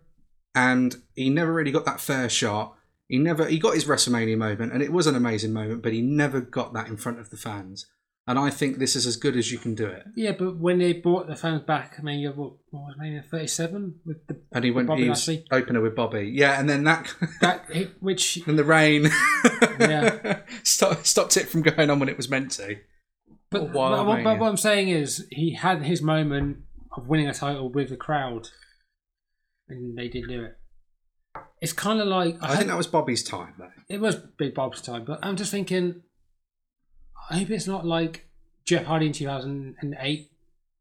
[0.55, 2.75] and he never really got that fair shot.
[3.07, 6.01] He never he got his WrestleMania moment, and it was an amazing moment, but he
[6.01, 7.85] never got that in front of the fans.
[8.25, 10.05] And I think this is as good as you can do it.
[10.15, 13.21] Yeah, but when they brought the fans back, I mean, you what, what was Mania
[13.29, 15.45] 37 with the And he went Bobby he was Lashley?
[15.51, 17.65] opener with Bobby, yeah, and then that that
[17.99, 19.09] which and the rain
[19.79, 20.39] Yeah.
[20.63, 22.77] stopped stopped it from going on when it was meant to.
[23.49, 26.59] But, What but, but, what I'm saying is, he had his moment
[26.95, 28.47] of winning a title with the crowd,
[29.67, 30.57] and they didn't do it.
[31.61, 33.69] It's kind of like I think that was Bobby's time though.
[33.89, 36.03] it was Big Bob's time, but I'm just thinking,
[37.29, 38.27] I hope it's not like
[38.65, 40.31] Jeff Hardy in 2008,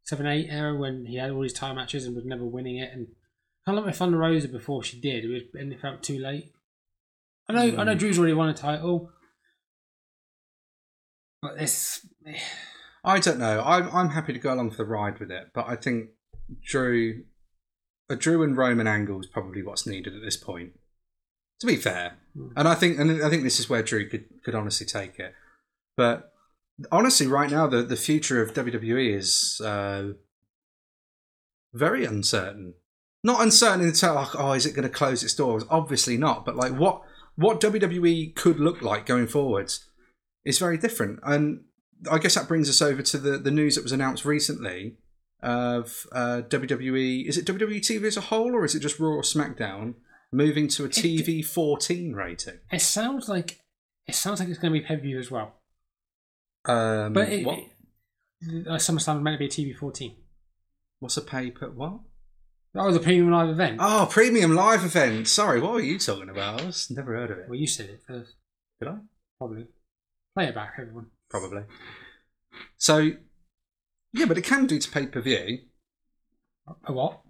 [0.05, 2.92] 7 8 era when he had all his time matches and was never winning it,
[2.92, 3.09] and
[3.66, 6.18] kind of like my Thunder Rosa before she did, it was and it felt too
[6.18, 6.52] late.
[7.48, 7.98] I know, I know, Mm.
[7.98, 9.11] Drew's already won a title,
[11.40, 12.07] but this.
[13.05, 13.62] I don't know.
[13.64, 16.11] I'm I'm happy to go along for the ride with it, but I think
[16.64, 17.24] Drew,
[18.09, 20.72] a Drew and Roman angle is probably what's needed at this point.
[21.61, 22.48] To be fair, Hmm.
[22.57, 25.35] and I think and I think this is where Drew could could honestly take it.
[25.96, 26.32] But
[26.90, 30.12] honestly, right now the the future of WWE is uh,
[31.73, 32.75] very uncertain.
[33.25, 35.64] Not uncertain in terms of, oh, is it going to close its doors?
[35.71, 36.45] Obviously not.
[36.45, 37.03] But like what
[37.37, 39.88] what WWE could look like going forwards
[40.45, 41.21] is very different.
[41.23, 41.64] And
[42.11, 44.97] I guess that brings us over to the, the news that was announced recently
[45.42, 47.27] of uh, WWE.
[47.27, 49.95] Is it WWE TV as a whole, or is it just Raw or SmackDown
[50.33, 52.59] moving to a TV 14 rating?
[52.71, 53.61] It sounds like
[54.07, 55.62] it sounds like it's going to be pay per view as well.
[56.64, 60.16] Um, But it, what, it, uh, SummerSlam is meant to be a TV fourteen.
[61.01, 61.70] what's a paper?
[61.70, 62.01] What?
[62.75, 63.79] Oh, the premium live event.
[63.81, 65.29] Oh, premium live event.
[65.29, 66.62] Sorry, what were you talking about?
[66.62, 67.44] I was never heard of it.
[67.48, 68.35] Well, you said it first,
[68.81, 68.96] Did I?
[69.38, 69.66] probably.
[70.35, 71.07] Play it back, everyone.
[71.29, 71.64] Probably.
[72.79, 73.11] So,
[74.14, 75.59] yeah, but it can do to pay per view.
[76.87, 77.20] A what?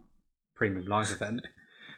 [0.55, 1.40] premium live event.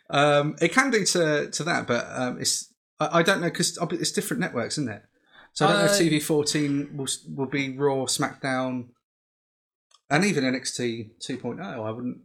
[0.08, 3.76] Um, it can do to to that, but um, it's I, I don't know because
[3.90, 5.02] it's different networks, isn't it?
[5.54, 8.88] So I don't know if Uh, TV fourteen will will be Raw, SmackDown,
[10.10, 11.60] and even NXT 2.0.
[11.62, 12.18] I wouldn't.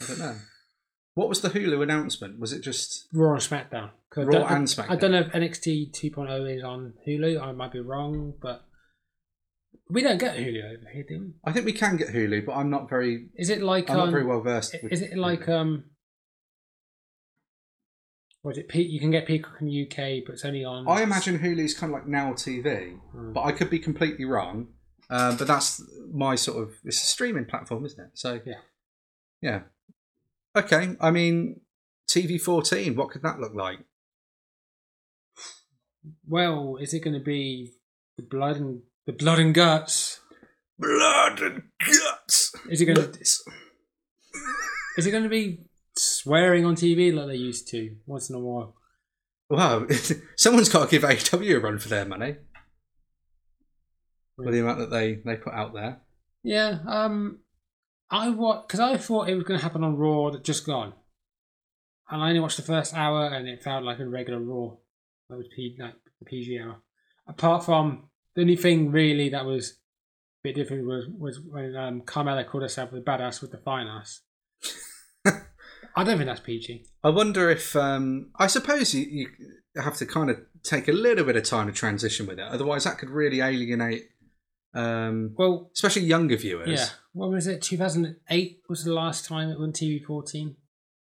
[0.00, 0.36] I don't know.
[1.14, 2.38] What was the Hulu announcement?
[2.38, 3.90] Was it just Raw and SmackDown.
[4.16, 4.90] Raw I- and SmackDown?
[4.90, 7.40] I don't know if NXT 2.0 is on Hulu.
[7.42, 8.64] I might be wrong, but
[9.90, 11.32] we don't get Hulu over here, do we?
[11.44, 13.26] I think we can get Hulu, but I'm not very.
[13.36, 14.76] Is it like I'm not um, very well versed.
[14.80, 15.84] with Is it like um?
[18.48, 18.68] What is it?
[18.70, 20.88] Pe- You can get Peacock in the UK, but it's only on.
[20.88, 23.34] I imagine Hulu's kind of like Now TV, Hmm.
[23.34, 24.68] but I could be completely wrong.
[25.10, 28.10] Um, but that's my sort of it's a streaming platform, isn't it?
[28.14, 28.60] So Yeah.
[29.42, 29.60] yeah.
[30.56, 31.60] Okay, I mean
[32.08, 32.96] TV fourteen.
[32.96, 33.80] What could that look like?
[36.26, 37.72] Well, is it going to be
[38.16, 40.20] the blood and the blood and guts?
[40.78, 42.54] Blood and guts.
[42.70, 43.02] Is it going to?
[43.08, 43.44] Guts.
[44.96, 45.67] Is it going to be
[46.28, 48.74] swearing on TV like they used to once in a while?
[49.48, 49.86] Wow,
[50.36, 52.36] someone's got to give AEW a run for their money.
[54.36, 56.02] For the amount that they, they put out there.
[56.44, 56.80] Yeah.
[56.86, 57.40] Um,
[58.10, 60.92] I what because I thought it was going to happen on Raw that just gone,
[62.10, 64.76] and I only watched the first hour and it felt like a regular Raw.
[65.28, 66.76] That was P like the PG hour.
[67.26, 69.74] Apart from the only thing really that was a
[70.44, 74.20] bit different was was when um, Carmella called herself the badass with the fine ass.
[75.98, 76.84] I don't think that's PG.
[77.02, 79.28] I wonder if um, I suppose you, you
[79.82, 82.46] have to kind of take a little bit of time to transition with it.
[82.48, 84.04] Otherwise, that could really alienate,
[84.74, 86.68] um, Well, especially younger viewers.
[86.68, 86.86] yeah.
[87.12, 87.62] what was it?
[87.62, 90.56] 2008 was the last time it went TV 14.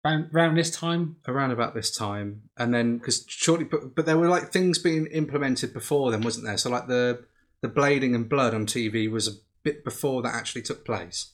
[0.06, 1.16] Around, around this time.
[1.28, 5.08] around about this time, and then because shortly, but, but there were like things being
[5.08, 6.58] implemented before then, wasn't there?
[6.58, 7.26] So like the
[7.64, 9.32] the blading and blood on TV was a
[9.64, 11.34] bit before that actually took place.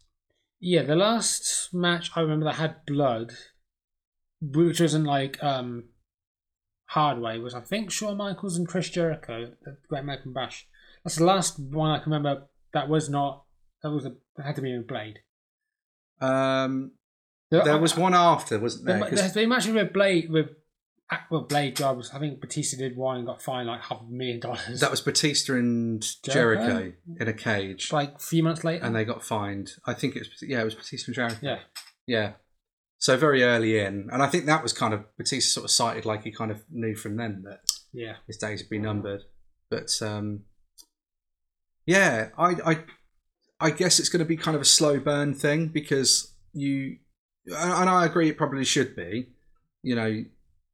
[0.61, 3.33] Yeah, the last match I remember that had blood,
[4.41, 5.85] which wasn't like um
[6.87, 10.67] hard way, was I think Shawn Michaels and Chris Jericho at Great American Bash.
[11.03, 13.43] That's the last one I can remember that was not
[13.83, 15.19] that was a had to be a blade.
[16.19, 16.91] Um,
[17.49, 19.09] The- there I- was one after, wasn't The, there?
[19.09, 20.49] there's been matches with Blade with
[21.29, 22.11] well Blade jobs.
[22.13, 24.79] I think Batista did one and got fined like half a million dollars.
[24.79, 26.65] that was Batista and Jericho?
[26.65, 28.85] Jericho, in a cage, like a few months later.
[28.85, 29.73] and they got fined.
[29.85, 31.37] I think it was yeah, it was Batista and Jericho.
[31.41, 31.59] yeah,
[32.07, 32.33] Yeah.
[33.01, 36.05] So very early in, and I think that was kind of Batista sort of cited
[36.05, 37.61] like he kind of knew from then that
[37.91, 38.17] yeah.
[38.27, 39.23] his days would be numbered.
[39.71, 40.41] But um,
[41.87, 42.77] yeah, I, I
[43.59, 46.97] I guess it's going to be kind of a slow burn thing because you
[47.47, 49.29] and I agree it probably should be.
[49.81, 50.23] You know,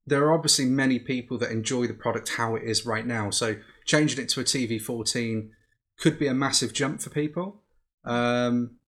[0.06, 3.30] there are obviously many people that enjoy the product how it is right now.
[3.30, 5.52] So changing it to a TV fourteen
[5.98, 7.64] could be a massive jump for people.
[8.04, 8.80] Um,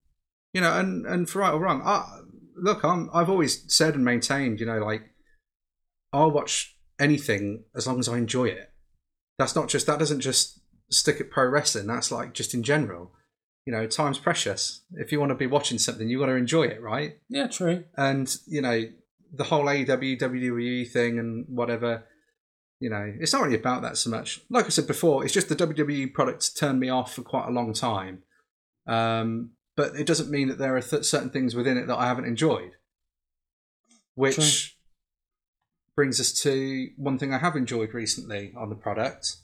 [0.52, 2.20] you know, and and for right or wrong, I,
[2.62, 5.04] look, I'm I've always said and maintained, you know, like
[6.14, 8.72] I'll watch anything as long as I enjoy it.
[9.38, 10.60] That's not just that doesn't just
[10.92, 11.88] stick at pro wrestling.
[11.88, 13.12] That's like just in general.
[13.66, 14.82] You know, time's precious.
[14.94, 17.18] If you want to be watching something, you got to enjoy it, right?
[17.30, 17.86] Yeah, true.
[17.96, 18.86] And you know,
[19.32, 22.06] the whole AEW WWE thing and whatever.
[22.80, 24.40] You know, it's not really about that so much.
[24.50, 27.52] Like I said before, it's just the WWE products turned me off for quite a
[27.52, 28.24] long time.
[28.88, 32.06] Um, but it doesn't mean that there are th- certain things within it that I
[32.06, 32.72] haven't enjoyed.
[34.14, 34.76] Which True.
[35.96, 39.38] brings us to one thing I have enjoyed recently on the product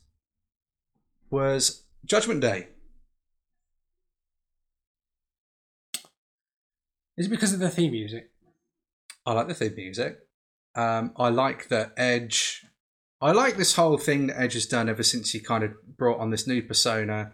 [1.30, 2.68] was Judgment Day.
[7.16, 8.30] Is it because of the theme music?
[9.26, 10.18] I like the theme music.
[10.76, 12.66] Um, I like that Edge.
[13.22, 16.20] I like this whole thing that Edge has done ever since he kind of brought
[16.20, 17.32] on this new persona.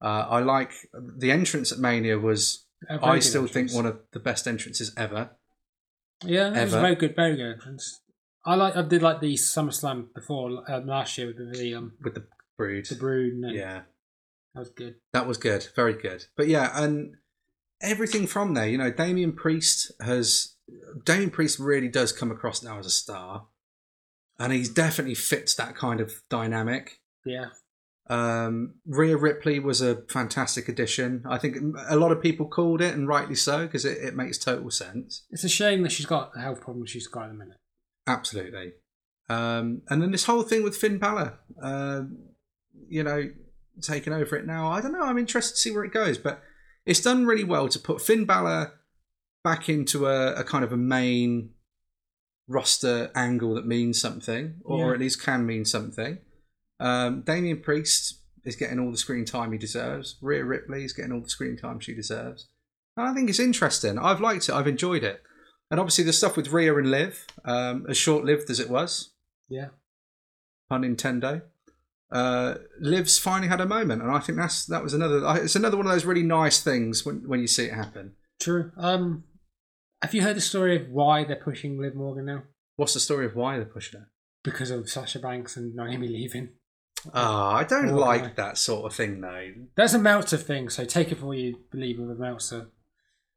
[0.00, 2.64] Uh, I like the entrance at Mania was.
[2.88, 5.30] A I still think one of the best entrances ever.
[6.24, 8.00] Yeah, that was a very good, very good entrance.
[8.46, 8.76] I like.
[8.76, 12.24] I did like the SummerSlam before um, last year with the, um with the
[12.56, 12.86] Brood.
[12.86, 13.34] the Brood.
[13.52, 13.82] Yeah,
[14.54, 14.96] that was good.
[15.12, 16.26] that was good, very good.
[16.36, 17.16] But yeah, and
[17.82, 20.54] everything from there, you know, Damian Priest has
[21.04, 23.46] Damian Priest really does come across now as a star,
[24.38, 27.00] and he definitely fits that kind of dynamic.
[27.24, 27.46] Yeah,
[28.10, 31.24] Um, Rhea Ripley was a fantastic addition.
[31.28, 31.56] I think
[31.88, 35.24] a lot of people called it, and rightly so, because it, it makes total sense.
[35.30, 37.58] it's a shame that she's got the health problems she's got in a minute.
[38.06, 38.72] Absolutely.
[39.28, 42.18] Um, and then this whole thing with Finn Balor, um,
[42.88, 43.28] you know,
[43.82, 44.68] taking over it now.
[44.70, 45.02] I don't know.
[45.02, 46.40] I'm interested to see where it goes, but
[46.86, 48.72] it's done really well to put Finn Balor
[49.44, 51.50] back into a, a kind of a main
[52.46, 54.94] roster angle that means something, or Yeah.
[54.94, 56.18] at least can mean something.
[56.80, 60.16] Um, Damian Priest is getting all the screen time he deserves.
[60.22, 62.48] Rhea Ripley is getting all the screen time she deserves.
[62.96, 63.98] And I think it's interesting.
[63.98, 64.54] I've liked it.
[64.54, 65.22] I've enjoyed it.
[65.70, 69.10] And obviously, the stuff with Rhea and Liv, um, as short lived as it was,
[69.48, 69.68] Yeah,
[70.68, 71.42] pun Nintendo.
[72.10, 75.20] Uh, Liv's finally had a moment, and I think that's that was another.
[75.42, 78.14] It's another one of those really nice things when when you see it happen.
[78.40, 78.72] true.
[78.78, 79.24] Um,
[80.00, 82.44] have you heard the story of why they're pushing Liv Morgan now?
[82.76, 84.06] What's the story of why they're pushing her?
[84.42, 86.50] Because of Sasha Banks and Naomi leaving.
[87.14, 89.52] Ah, I don't Oh, like that sort of thing, though.
[89.76, 92.70] That's a Meltzer thing, so take it for what you believe with Meltzer.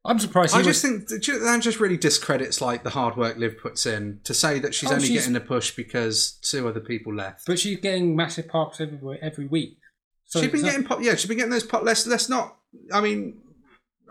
[0.04, 0.54] I'm surprised.
[0.56, 4.18] I just was, think that just really discredits like the hard work Liv puts in
[4.24, 7.46] to say that she's Oh, only she's- getting a push because two other people left.
[7.46, 9.78] but she's getting massive pops every every week.
[10.24, 10.98] So she's been it's not- getting pop.
[11.02, 11.84] Yeah, she's been getting those pop.
[11.84, 12.56] Let's let's not.
[12.92, 13.42] I mean,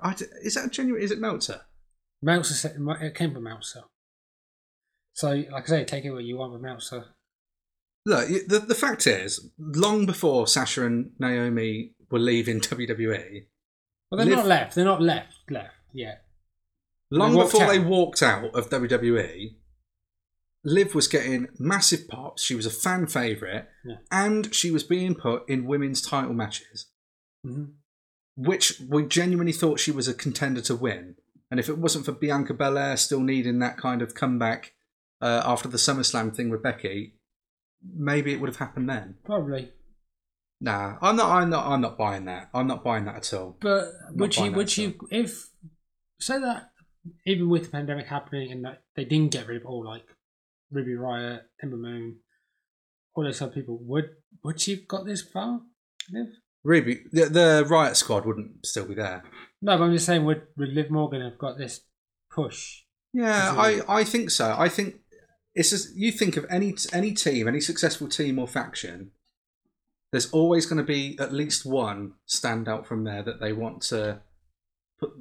[0.02, 1.02] I is that genuine?
[1.04, 1.62] Is it Meltzer?
[2.22, 3.82] Meltzer said it came from Meltzer.
[5.14, 7.04] So, like I say, take it what you want with Meltzer.
[8.06, 13.45] Look, the the fact is, long before Sasha and Naomi were leaving WWE,
[14.10, 14.76] Well, they're Liv- not left.
[14.76, 15.36] They're not left.
[15.49, 15.74] Left.
[15.93, 16.16] Yeah.
[17.12, 17.70] long They before out.
[17.70, 19.56] they walked out of WWE,
[20.64, 22.43] Liv was getting massive pops.
[22.43, 23.95] She was a fan favorite, Yeah.
[24.12, 26.88] and she was being put in women's title matches,
[27.43, 27.66] hmm
[28.38, 31.16] which we genuinely thought she was a contender to win.
[31.52, 34.72] And if it wasn't for Bianca Belair still needing that kind of comeback
[35.22, 37.16] uh, after the SummerSlam thing with Becky,
[37.84, 39.16] maybe it would have happened then.
[39.24, 39.72] Probably.
[40.60, 41.30] Nah, I'm not.
[41.30, 41.66] I'm not.
[41.66, 42.50] I'm not buying that.
[42.54, 43.58] I'm not buying that at all.
[43.60, 44.52] But would you?
[44.52, 44.96] Would you?
[45.10, 45.50] If
[46.20, 46.70] say that
[47.26, 50.06] even with the pandemic happening and that they didn't get rid of all like
[50.72, 52.18] Ruby Riot, Ember Moon,
[53.16, 54.10] all those other people, would
[54.44, 55.62] would you have got this far?
[56.12, 56.28] Liv?
[56.64, 59.24] Ruby, the, the Riot Squad wouldn't still be there.
[59.62, 61.82] No, but I'm just saying, would, would Liv Morgan have got this
[62.32, 62.82] push?
[63.14, 64.56] Yeah, I, I think so.
[64.58, 64.96] I think
[65.54, 69.12] it's just, you think of any any team, any successful team or faction.
[70.12, 74.22] There's always going to be at least one standout from there that they want to
[74.99, 75.12] put,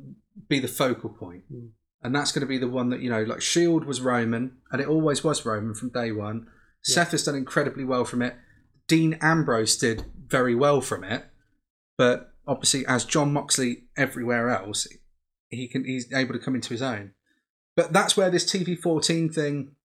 [0.49, 1.71] be the focal point, Mm.
[2.03, 4.81] and that's going to be the one that you know, like Shield was Roman, and
[4.81, 6.47] it always was Roman from day one.
[6.87, 6.95] Yeah.
[6.95, 8.37] Seth has done incredibly well from it.
[8.89, 11.25] Dean Ambrose did very well from it,
[11.97, 14.89] but obviously, as Jon Moxley everywhere else,
[15.49, 17.13] he can he's able to come into his own.
[17.77, 19.77] But that's where this TV14 thing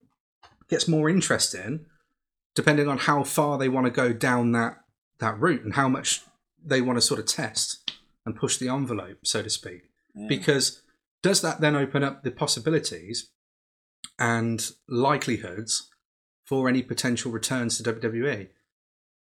[0.68, 1.86] gets more interesting,
[2.54, 4.78] depending on how far they want to go down that
[5.18, 6.22] that route and how much
[6.62, 7.90] they want to sort of test
[8.26, 9.90] and push the envelope, so to speak.
[10.16, 10.28] Mm.
[10.28, 10.82] Because
[11.22, 13.30] does that then open up the possibilities
[14.18, 15.88] and likelihoods
[16.44, 18.48] for any potential returns to WWE?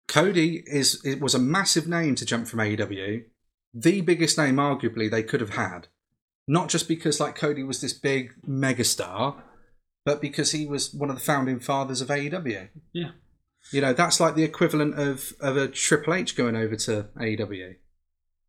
[0.07, 3.23] Cody is it was a massive name to jump from AEW,
[3.73, 5.87] the biggest name arguably they could have had.
[6.47, 9.35] Not just because like Cody was this big megastar,
[10.07, 12.69] but because he was one of the founding fathers of AEW.
[12.93, 13.09] Yeah.
[13.73, 17.75] You know, that's like the equivalent of, of a Triple H going over to AEW.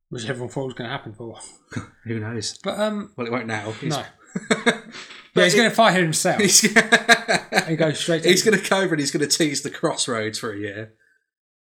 [0.08, 1.36] Which everyone thought was going to happen for.
[2.04, 2.56] Who knows?
[2.62, 3.72] But, um, Well, it won't now.
[3.72, 4.04] He's, no.
[5.34, 6.40] Yeah, he's going to fight himself.
[6.40, 6.60] He's,
[7.68, 10.38] He goes straight he's going to go over and he's going to tease the crossroads
[10.38, 10.94] for a year.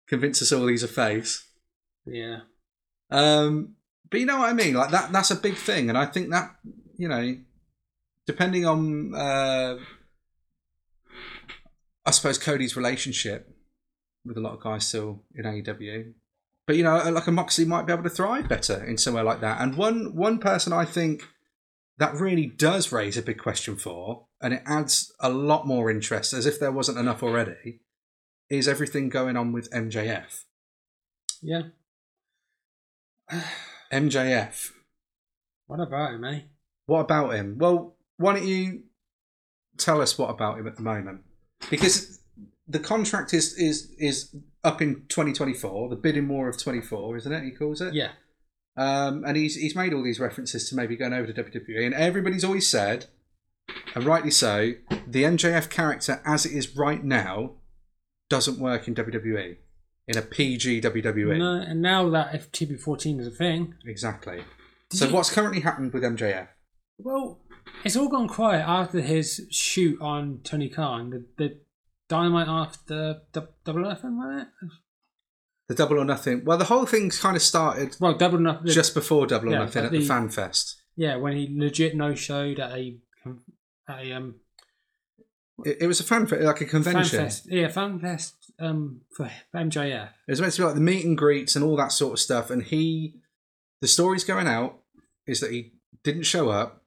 [0.09, 1.49] Convince us all he's a face.
[2.05, 2.41] yeah.
[3.12, 3.76] Um,
[4.11, 4.74] but you know what I mean?
[4.74, 5.89] Like that that's a big thing.
[5.89, 6.57] And I think that,
[6.97, 7.37] you know,
[8.29, 9.79] depending on uh
[12.05, 13.51] I suppose Cody's relationship
[14.24, 16.12] with a lot of guys still in AEW.
[16.66, 19.41] But you know, like a Moxley might be able to thrive better in somewhere like
[19.41, 19.61] that.
[19.62, 21.22] And one one person I think
[21.97, 26.33] that really does raise a big question for, and it adds a lot more interest,
[26.33, 27.81] as if there wasn't enough already,
[28.51, 30.45] is everything going on with MJF.
[31.43, 31.62] Yeah.
[33.93, 34.70] MJF.
[35.66, 36.41] What about him, eh?
[36.87, 37.57] What about him?
[37.59, 38.83] Well, why don't you
[39.79, 41.23] tell us what about him at the moment?
[41.71, 42.21] Because
[42.69, 47.45] the contract is is is up in 2024, the bidding war of 24, isn't it?
[47.45, 47.95] He calls it.
[47.95, 48.11] Yeah.
[48.77, 51.95] Um, and he's he's made all these references to maybe going over to WWE, and
[51.95, 53.07] everybody's always said,
[53.95, 54.73] and rightly so,
[55.07, 57.53] the MJF character as it is right now
[58.31, 59.57] doesn't work in WWE,
[60.07, 61.39] in a PG WWE.
[61.39, 64.43] No, and now that if TV14 is a thing, Exactly.
[64.91, 66.49] Did so you- what's currently happened with MJF?
[66.99, 67.41] well,
[67.85, 71.11] it's all gone quiet after his shoot on Tony Khan.
[71.11, 71.59] The, the
[72.09, 74.49] dynamite after the Double Nothing, was it?
[75.69, 76.45] The Double or Nothing.
[76.45, 78.66] Well, the whole thing's kind of started Well, Double or Nothing.
[78.69, 80.77] just before Double or Yeah, Nothing but at the, the- Fan Fest.
[80.97, 82.97] yeah, when he legit no showed at a
[83.89, 84.37] at a um
[85.64, 87.19] It, it was a fan fe- like a fan convention.
[87.19, 87.47] fest.
[87.51, 90.09] Yeah, fan fest um for MJF.
[90.27, 92.19] It was meant to be like the meet and greets and all that sort of
[92.19, 92.51] stuff.
[92.51, 93.14] And he,
[93.83, 94.79] the story's going out
[95.27, 96.78] is that he didn't show up,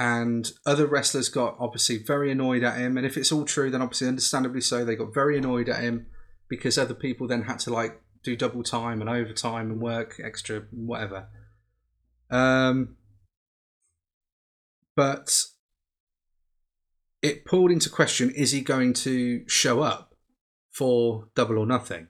[0.00, 2.96] and other wrestlers got obviously very annoyed at him.
[2.96, 6.06] And if it's all true, then obviously, understandably so, they got very annoyed at him
[6.48, 10.62] because other people then had to like do double time and overtime and work extra
[10.70, 11.28] whatever.
[12.30, 12.96] Um,
[14.96, 15.44] but
[17.20, 20.14] it pulled into question: Is he going to show up
[20.70, 22.08] for Double or Nothing?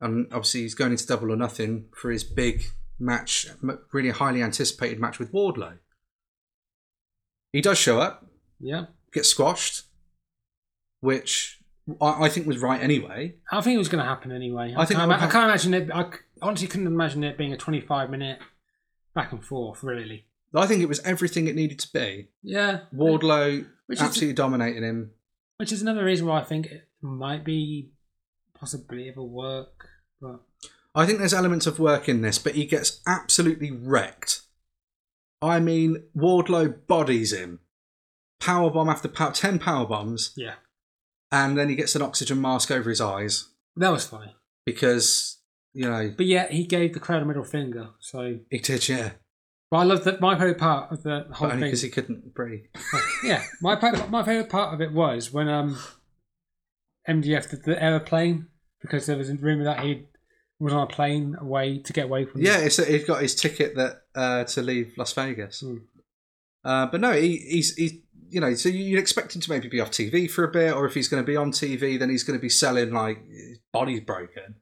[0.00, 2.62] And obviously, he's going into Double or Nothing for his big
[3.00, 3.48] match,
[3.92, 5.78] really highly anticipated match with Wardlow.
[7.54, 8.26] He does show up,
[8.60, 8.86] Yeah.
[9.12, 9.84] gets squashed,
[11.00, 11.60] which
[12.00, 13.36] I, I think was right anyway.
[13.52, 14.74] I think it was going to happen anyway.
[14.76, 15.90] I, I think can't, I can't imagine it.
[15.92, 16.10] I
[16.42, 18.40] honestly couldn't imagine it being a 25 minute
[19.14, 20.26] back and forth, really.
[20.52, 22.28] I think it was everything it needed to be.
[22.42, 22.80] Yeah.
[22.94, 25.12] Wardlow Which is- absolutely dominating him.
[25.58, 27.90] Which is another reason why I think it might be
[28.58, 29.86] possibly ever work.
[30.20, 30.40] But
[30.92, 34.40] I think there's elements of work in this, but he gets absolutely wrecked.
[35.44, 37.60] I mean, Wardlow bodies him.
[38.40, 40.54] Power bomb after power, 10 power bombs, yeah,
[41.32, 44.34] and then he gets an oxygen mask over his eyes that was funny.
[44.66, 45.38] because,
[45.72, 47.90] you know, But yeah, he gave the crowd a middle finger.
[48.00, 49.12] So, he did, yeah.
[49.70, 50.20] but I love that.
[50.20, 51.70] My favorite part of the whole But only thing.
[51.70, 52.64] because he couldn't breathe.
[53.24, 55.78] yeah, my part, my favorite part of it was when um
[57.08, 58.48] MJF did the aeroplane
[58.80, 60.04] because there was a rumor that he
[60.60, 62.42] was on a plane away to get away from.
[62.42, 65.60] Yeah, it's, he's got his ticket that uh, to leave Las Vegas.
[65.60, 65.76] Hmm.
[66.64, 67.92] Uh, but no, he, he's, he's,
[68.30, 70.86] you know, so you'd expect him to maybe be off TV for a bit, or
[70.86, 73.58] if he's going to be on TV, then he's going to be selling like his
[73.72, 74.54] body's broken.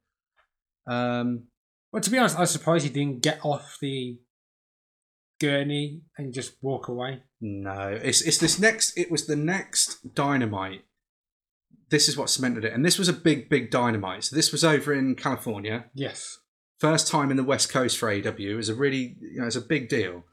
[0.86, 1.44] Um,
[1.92, 4.18] Well, to be honest, I was surprised he didn't get off the
[5.40, 7.22] gurney and just walk away.
[7.40, 8.96] no, it's it's this next.
[8.96, 10.84] It was the next dynamite.
[11.90, 14.24] This is what cemented it, and this was a big, big dynamite.
[14.24, 16.38] So this was over in California, Yes.
[16.80, 19.60] First time in the West Coast for AEW is a really, you know, it's a
[19.60, 20.24] big deal.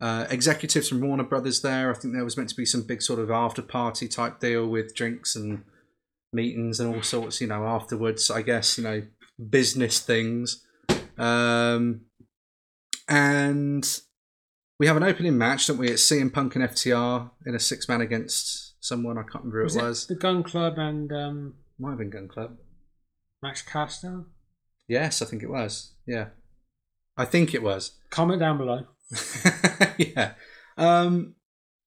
[0.00, 1.90] Uh, executives from Warner Brothers there.
[1.90, 4.66] I think there was meant to be some big sort of after party type deal
[4.66, 5.64] with drinks and
[6.32, 8.30] meetings and all sorts, you know, afterwards.
[8.30, 9.02] I guess you know
[9.50, 10.64] business things.
[11.18, 12.06] Um,
[13.06, 13.86] and
[14.80, 15.90] we have an opening match, don't we?
[15.90, 19.16] It's CM Punk and FTR in a six man against someone.
[19.16, 20.06] I can't remember who Was it was.
[20.06, 22.56] the Gun Club and um, Might have been Gun Club.
[23.42, 24.24] Max Caster?
[24.88, 25.94] Yes, I think it was.
[26.06, 26.26] Yeah,
[27.16, 27.92] I think it was.
[28.10, 28.86] Comment down below.
[29.98, 30.32] yeah.
[30.76, 31.34] Um,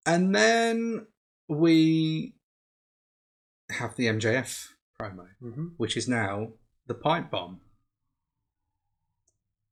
[0.06, 1.08] and then
[1.48, 2.36] we
[3.70, 4.68] have the MJF
[5.00, 6.50] promo, hmm which is now
[6.88, 7.62] the pipe bomb.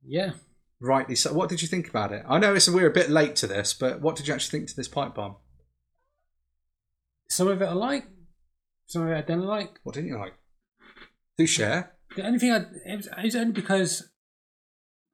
[0.05, 0.31] Yeah.
[0.79, 1.31] Rightly so.
[1.31, 2.25] What did you think about it?
[2.27, 4.69] I know it's we're a bit late to this, but what did you actually think
[4.69, 5.37] to this pipe bomb?
[7.29, 8.05] Some of it I like,
[8.87, 9.79] some of it I didn't like.
[9.83, 10.35] What didn't you like?
[11.37, 11.93] Do share.
[12.15, 14.09] The only thing I it was, it was only because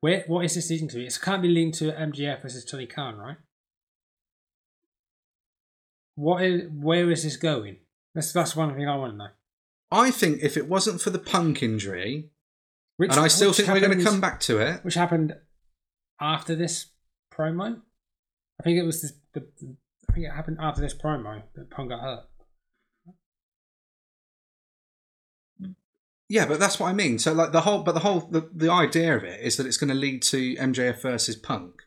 [0.02, 1.04] where what is this leading to?
[1.04, 3.38] It can't be leading to MJF versus Tony Khan, right?
[6.16, 7.78] What is where is this going?
[8.14, 9.28] That's that's one thing I want to know.
[9.92, 12.30] I think if it wasn't for the punk injury,
[12.98, 14.84] Which, and I still think we're going to come back to it.
[14.84, 15.36] Which happened
[16.20, 16.88] after this
[17.34, 17.82] promo?
[18.60, 19.76] I think it was the, the
[20.10, 22.24] I think it happened after this promo that Punk got hurt.
[26.28, 27.20] Yeah, but that's what I mean.
[27.20, 29.78] So like the whole, but the whole, the, the idea of it is that it's
[29.78, 31.82] going to lead to MJF versus Punk.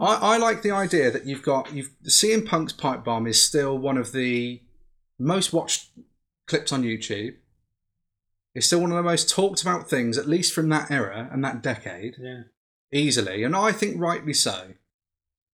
[0.00, 3.78] I, I like the idea that you've got you've CM Punk's pipe bomb is still
[3.78, 4.62] one of the
[5.18, 5.90] most watched
[6.46, 7.34] clips on YouTube.
[8.54, 11.42] It's still one of the most talked about things, at least from that era and
[11.44, 12.42] that decade, Yeah.
[12.92, 14.74] easily, and I think rightly so.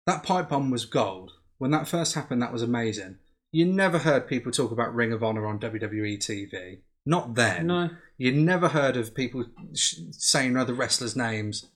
[0.09, 1.33] That pipe bomb was gold.
[1.59, 3.19] When that first happened, that was amazing.
[3.53, 6.79] You never heard people talk about Ring of Honor on WWE TV.
[7.05, 7.67] Not then.
[7.67, 7.91] No.
[8.17, 9.45] You never heard of people
[9.75, 11.67] sh- saying other wrestlers' names.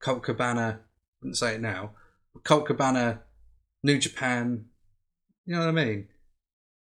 [0.00, 0.80] Colt Cabana,
[1.20, 1.90] wouldn't say it now.
[2.42, 3.20] Colt Cabana,
[3.82, 4.64] New Japan.
[5.44, 6.08] You know what I mean?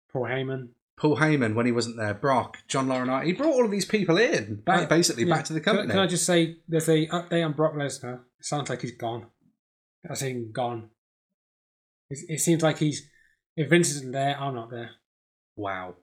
[0.09, 0.69] Paul Heyman.
[0.97, 2.13] Paul Heyman when he wasn't there.
[2.13, 3.25] Brock, John Laurinaitis.
[3.25, 5.35] He brought all of these people in, Back- basically yeah.
[5.35, 5.89] back to the company.
[5.89, 8.21] can I just say there's a update on Brock Lesnar?
[8.39, 9.25] It sounds like he's gone.
[10.09, 10.89] I saying gone.
[12.09, 13.09] It, it seems like he's
[13.55, 14.91] if Vince isn't there, I'm not there.
[15.55, 15.95] Wow.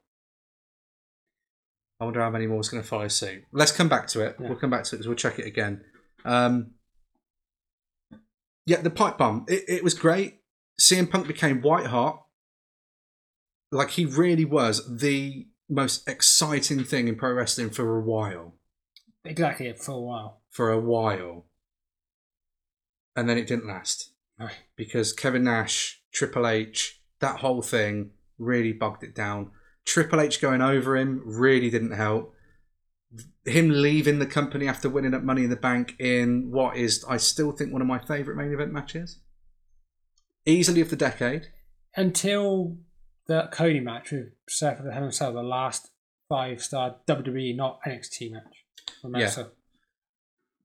[2.00, 3.44] I wonder how many more is going to follow suit.
[3.52, 4.36] Let's come back to it.
[4.40, 4.48] Yeah.
[4.48, 5.82] We'll come back to it because we'll check it again.
[6.24, 6.72] Um,
[8.64, 9.44] yeah, the pipe bomb.
[9.48, 10.38] It, it was great.
[10.80, 12.24] CM Punk became white hot.
[13.70, 18.54] Like he really was the most exciting thing in pro wrestling for a while.
[19.24, 20.40] Exactly for a while.
[20.48, 21.46] For a while.
[23.20, 24.12] And then it didn't last
[24.76, 29.50] because Kevin Nash, Triple H, that whole thing really bogged it down.
[29.84, 32.34] Triple H going over him really didn't help.
[33.44, 37.18] Him leaving the company after winning up Money in the Bank in what is, I
[37.18, 39.18] still think, one of my favourite main event matches.
[40.46, 41.48] Easily of the decade.
[41.94, 42.78] Until
[43.26, 45.90] the Cody match with Seth at the Hell in Cell, the last
[46.26, 48.64] five star WWE, not NXT match.
[49.36, 49.44] Yeah.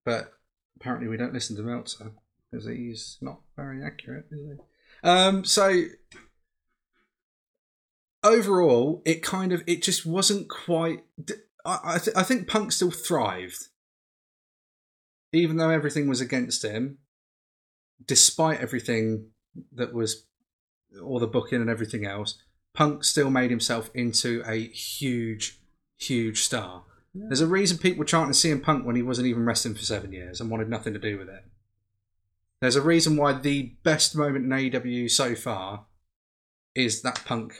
[0.06, 0.32] But
[0.80, 2.14] apparently we don't listen to Meltzer
[2.56, 5.08] because he's not very accurate, is he?
[5.08, 5.84] Um, so
[8.24, 11.04] overall, it kind of it just wasn't quite.
[11.66, 13.68] I I, th- I think Punk still thrived,
[15.34, 17.00] even though everything was against him.
[18.06, 19.30] Despite everything
[19.74, 20.26] that was,
[21.02, 22.38] all the booking and everything else,
[22.74, 25.60] Punk still made himself into a huge,
[25.98, 26.84] huge star.
[27.14, 30.12] There's a reason people were chanting CM Punk when he wasn't even wrestling for seven
[30.12, 31.46] years and wanted nothing to do with it.
[32.66, 35.86] There's a reason why the best moment in AEW so far
[36.74, 37.54] is that Punk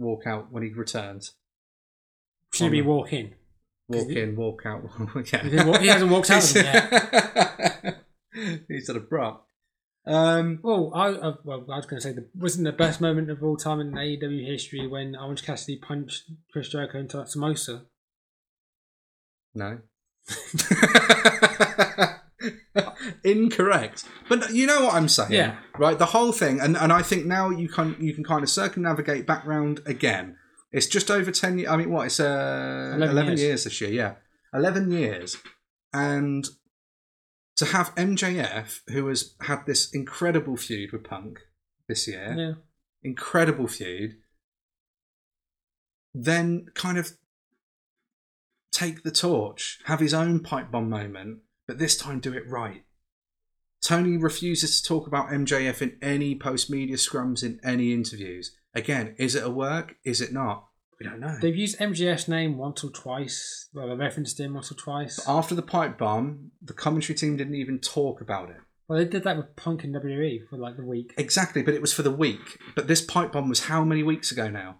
[0.00, 1.34] walkout when he returns.
[2.54, 3.34] Should be walk in.
[3.86, 4.88] Walk in, walk out.
[5.30, 5.42] yeah.
[5.46, 7.94] He walk- he hasn't walked out with him
[8.68, 9.46] He's sort of Brock.
[10.06, 13.30] Um, Well, I, I well, I was going to say the wasn't the best moment
[13.30, 17.82] of all time in AEW history when Orange Cassidy punched Chris Jericho into a samosa.
[19.54, 19.80] No.
[23.24, 24.04] Incorrect.
[24.28, 25.56] But you know what I'm saying, Yeah.
[25.78, 25.98] right?
[25.98, 29.26] The whole thing, and, and I think now you can you can kind of circumnavigate
[29.26, 30.36] back round again.
[30.72, 31.58] It's just over ten.
[31.58, 31.70] years.
[31.70, 32.06] I mean, what?
[32.06, 33.40] It's uh, 11 eleven, years.
[33.40, 33.64] years.
[33.64, 33.90] this year.
[33.90, 34.14] Yeah,
[34.52, 35.36] eleven years,
[35.92, 36.46] and
[37.56, 41.38] to have MJF, who has had this incredible feud with Punk
[41.88, 42.52] this year, Yeah.
[43.02, 44.16] incredible feud,
[46.14, 47.12] then kind of
[48.72, 52.84] take the torch, have his own pipe bomb moment, but this time do it right.
[53.82, 58.56] Tony refuses to talk about MJF in any post media scrums in any interviews.
[58.74, 59.96] Again, is it a work?
[60.04, 60.66] Is it not?
[60.98, 61.36] We don't know.
[61.40, 63.68] They've used MJF's name once or twice.
[63.74, 65.20] Well, they referenced him once or twice.
[65.28, 68.56] After the pipe bomb, the commentary team didn't even talk about it.
[68.88, 71.12] Well, they did that with Punk in WWE for like the week.
[71.18, 72.58] Exactly, but it was for the week.
[72.74, 74.78] But this pipe bomb was how many weeks ago now?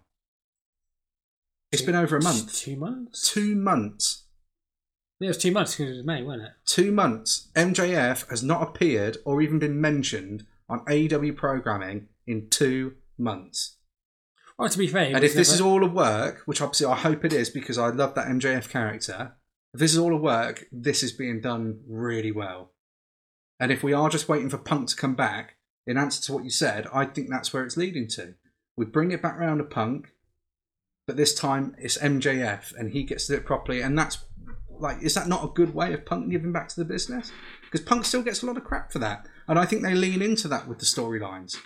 [1.71, 2.55] It's been over a month.
[2.55, 3.29] Two months?
[3.29, 4.23] Two months.
[5.19, 6.51] Yeah, it was two months because it was May, wasn't it?
[6.65, 7.47] Two months.
[7.55, 13.77] MJF has not appeared or even been mentioned on AEW programming in two months.
[14.57, 17.23] Well, to be fair, And if this is all a work, which obviously I hope
[17.23, 19.33] it is because I love that MJF character,
[19.73, 22.71] if this is all a work, this is being done really well.
[23.59, 26.43] And if we are just waiting for Punk to come back, in answer to what
[26.43, 28.35] you said, I think that's where it's leading to.
[28.75, 30.13] We bring it back around to Punk,
[31.05, 33.81] but this time it's MJF and he gets to do it properly.
[33.81, 34.17] And that's
[34.79, 37.31] like, is that not a good way of Punk giving back to the business?
[37.63, 39.27] Because Punk still gets a lot of crap for that.
[39.47, 41.57] And I think they lean into that with the storylines.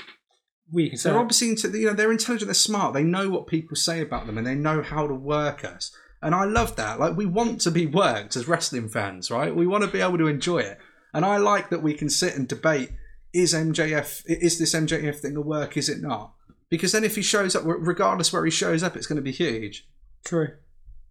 [0.71, 3.75] we can They're obviously into, you know they're intelligent, they're smart, they know what people
[3.75, 5.95] say about them, and they know how to work us.
[6.21, 6.99] And I love that.
[6.99, 9.55] Like we want to be worked as wrestling fans, right?
[9.55, 10.77] We want to be able to enjoy it,
[11.13, 12.91] and I like that we can sit and debate:
[13.33, 15.77] is MJF is this MJF thing a work?
[15.77, 16.33] Is it not?
[16.69, 19.31] Because then if he shows up, regardless where he shows up, it's going to be
[19.31, 19.87] huge.
[20.23, 20.49] true.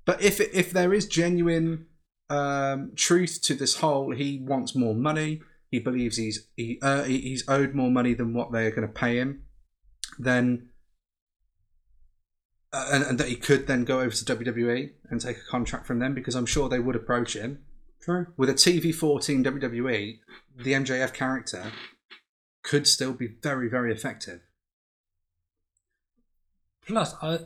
[0.07, 1.86] But if if there is genuine
[2.31, 5.43] um, truth to this whole, he wants more money.
[5.70, 9.16] He believes he's he, uh, he's owed more money than what they're going to pay
[9.16, 9.43] him.
[10.18, 10.68] Then,
[12.72, 15.87] uh, and, and that he could then go over to WWE and take a contract
[15.87, 17.64] from them because I'm sure they would approach him
[18.01, 18.28] True.
[18.37, 20.18] with a TV 14 WWE.
[20.57, 21.72] The MJF character
[22.62, 24.41] could still be very very effective.
[26.87, 27.41] Plus, I,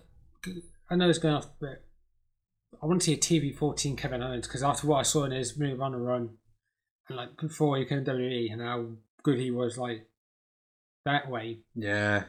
[0.89, 1.84] I know it's going off, but
[2.83, 5.33] I want to see a TV 14 Kevin Owens because after what I saw in
[5.33, 6.31] his Ring Honor run,
[7.09, 8.87] and like before he came to WWE and how
[9.23, 10.07] good he was, like
[11.05, 12.25] that way, Yeah,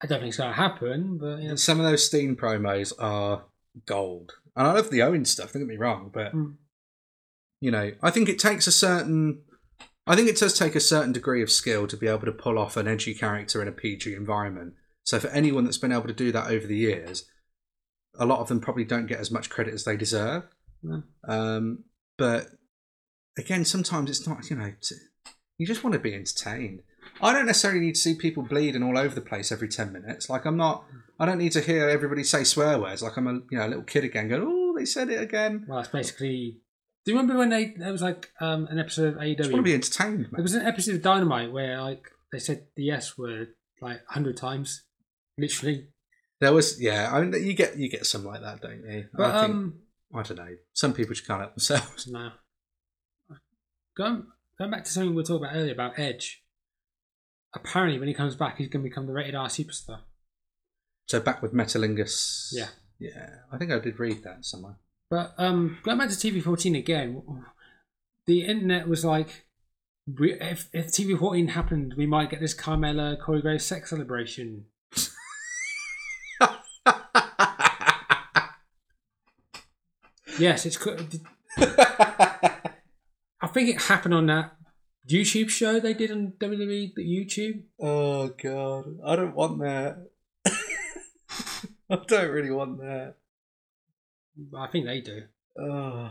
[0.00, 1.18] I don't think it's going to happen.
[1.18, 3.44] But you know, Some of those Steam promos are
[3.86, 4.32] gold.
[4.56, 6.56] And I love the Owen stuff, don't get me wrong, but Mm.
[7.60, 9.42] you know, I think it takes a certain
[10.06, 12.58] I think it does take a certain degree of skill to be able to pull
[12.58, 14.72] off an edgy character in a PG environment.
[15.04, 17.28] So for anyone that's been able to do that over the years,
[18.18, 20.44] a lot of them probably don't get as much credit as they deserve.
[20.82, 21.02] No.
[21.26, 21.84] Um,
[22.16, 22.46] but
[23.36, 24.96] again, sometimes it's not, you know, t-
[25.56, 26.82] you just want to be entertained.
[27.20, 30.28] I don't necessarily need to see people bleeding all over the place every 10 minutes.
[30.30, 30.84] Like, I'm not,
[31.18, 33.68] I don't need to hear everybody say swear words like I'm a, you know, a
[33.68, 35.64] little kid again going, oh, they said it again.
[35.68, 36.58] well, it's basically.
[37.04, 39.60] Do you remember when they there was like um, an episode of I just want
[39.64, 40.42] to be entertained, There man.
[40.42, 42.02] was an episode of Dynamite where like
[42.32, 43.48] they said the S word
[43.80, 44.82] like hundred times,
[45.38, 45.88] literally.
[46.40, 49.06] There was, yeah, I mean, you get, you get some like that, don't you?
[49.12, 49.74] But I think, um,
[50.14, 50.56] I don't know.
[50.72, 52.06] Some people just can't help themselves.
[52.10, 52.30] no.
[53.96, 54.26] Going
[54.56, 56.44] going back to something we were talking about earlier about Edge.
[57.54, 60.00] Apparently, when he comes back, he's going to become the rated R superstar.
[61.06, 62.50] So back with Metalingus.
[62.52, 62.68] Yeah.
[62.98, 64.76] Yeah, I think I did read that somewhere.
[65.10, 67.22] But um, going back to TV fourteen again,
[68.26, 69.46] the internet was like,
[70.18, 74.66] if if TV fourteen happened, we might get this Carmella Corey Graves sex celebration.
[80.38, 80.78] Yes, it's.
[83.40, 84.52] I think it happened on that
[85.10, 87.62] YouTube show they did on WWE the YouTube.
[87.80, 90.06] oh god, I don't want that.
[91.90, 93.14] I don't really want that.
[94.56, 95.22] I think they do.
[95.58, 96.10] Oh.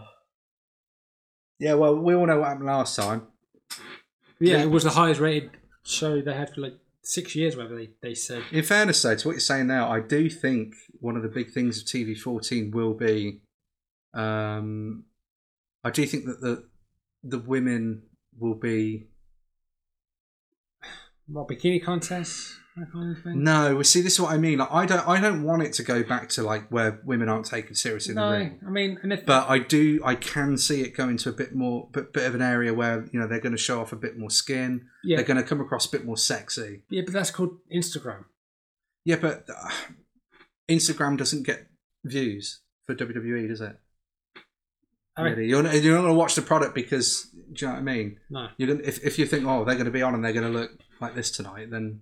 [1.59, 3.27] Yeah, well, we all know what happened last time.
[4.39, 4.63] Yeah, Yeah.
[4.63, 5.51] it was the highest rated
[5.83, 7.55] show they had for like six years.
[7.55, 8.43] Whatever they, they said.
[8.51, 11.51] In fairness, though, to what you're saying now, I do think one of the big
[11.51, 13.41] things of TV14 will be.
[14.13, 15.05] Um,
[15.83, 16.67] I do think that the
[17.23, 18.03] the women
[18.39, 19.07] will be
[21.27, 22.57] What bikini contests?
[22.77, 23.43] That kind of thing.
[23.43, 23.73] no.
[23.73, 24.59] Well, see, this is what I mean.
[24.59, 25.07] Like, I don't.
[25.07, 28.17] I don't want it to go back to like where women aren't taken seriously in
[28.17, 28.59] No, the ring.
[28.65, 29.99] I mean, and if But I do.
[30.05, 33.07] I can see it going to a bit more, bit, bit of an area where
[33.11, 34.85] you know they're going to show off a bit more skin.
[35.03, 36.83] yeah, They're going to come across a bit more sexy.
[36.89, 38.25] yeah, but that's called Instagram.
[39.03, 39.69] Yeah, but uh,
[40.69, 41.67] Instagram doesn't get
[42.05, 43.75] views for WWE, does it?
[45.17, 47.67] I mean, really, you're not, you're not going to watch the product because do you
[47.67, 48.19] know what I mean?
[48.29, 50.33] no, You're gonna, if if you think, oh, they're going to be on and they're
[50.33, 52.01] going to look like this tonight, then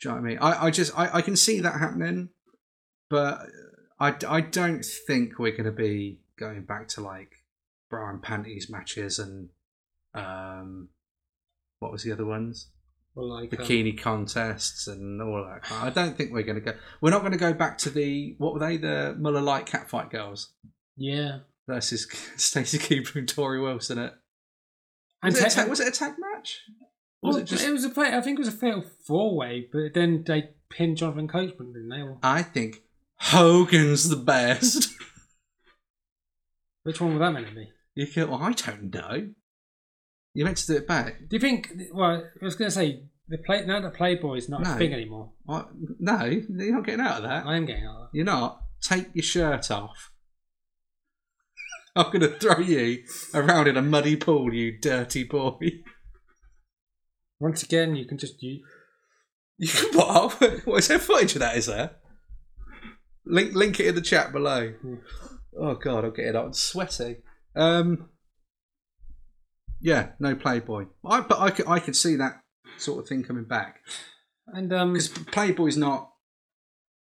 [0.00, 0.38] do you know what I mean?
[0.38, 2.30] I, I just I, I can see that happening,
[3.08, 3.40] but
[4.00, 7.30] I, I don't think we're going to be going back to like
[7.88, 9.50] bra and panties matches and
[10.14, 10.88] um
[11.78, 12.70] what was the other ones?
[13.14, 15.70] well, like um, bikini contests and all that.
[15.70, 16.72] I don't think we're going to go.
[17.00, 18.76] We're not going to go back to the what were they?
[18.76, 20.50] The Miller Lite Catfight girls
[20.96, 22.06] yeah, versus
[22.36, 23.98] Stacy Keibler and Torrie Wilson.
[23.98, 24.12] It
[25.22, 26.60] and was, it a tag, was it a tag match?
[27.22, 27.64] Was well, it just?
[27.64, 28.14] it was a play.
[28.14, 31.88] I think it was a fatal four way, but then they pinned Jonathan Coachman, didn't
[31.88, 32.02] they?
[32.02, 32.82] Or- I think
[33.16, 34.92] Hogan's the best.
[36.82, 37.68] Which one would that meant to be?
[37.94, 39.30] You go, well, I don't know.
[40.34, 41.20] You meant to do it back.
[41.28, 41.72] Do you think?
[41.92, 44.74] Well, I was going to say the play now that Playboy is not No.
[44.74, 45.32] a thing anymore.
[45.44, 45.70] What?
[45.98, 47.46] No, you're not getting out of that.
[47.46, 48.08] I am getting out of that.
[48.12, 48.60] You're not.
[48.82, 50.10] Take your shirt off.
[51.96, 55.58] I'm going to throw you around in a muddy pool, you dirty boy.
[57.40, 58.64] Once again, you can just you.
[59.56, 60.32] You can put up.
[60.66, 61.56] What is there footage of that?
[61.56, 61.92] Is there?
[63.26, 64.74] Link link it in the chat below.
[65.58, 67.18] Oh god, I'm getting hot and sweaty.
[67.54, 68.10] Um,
[69.80, 70.86] yeah, no Playboy.
[71.08, 72.40] I but I could I could see that
[72.78, 73.76] sort of thing coming back
[74.48, 76.10] And um, because Playboy's not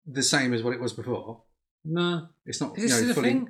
[0.06, 1.44] the same as what it was before.
[1.84, 3.48] no, It's not is you this know, still a thing?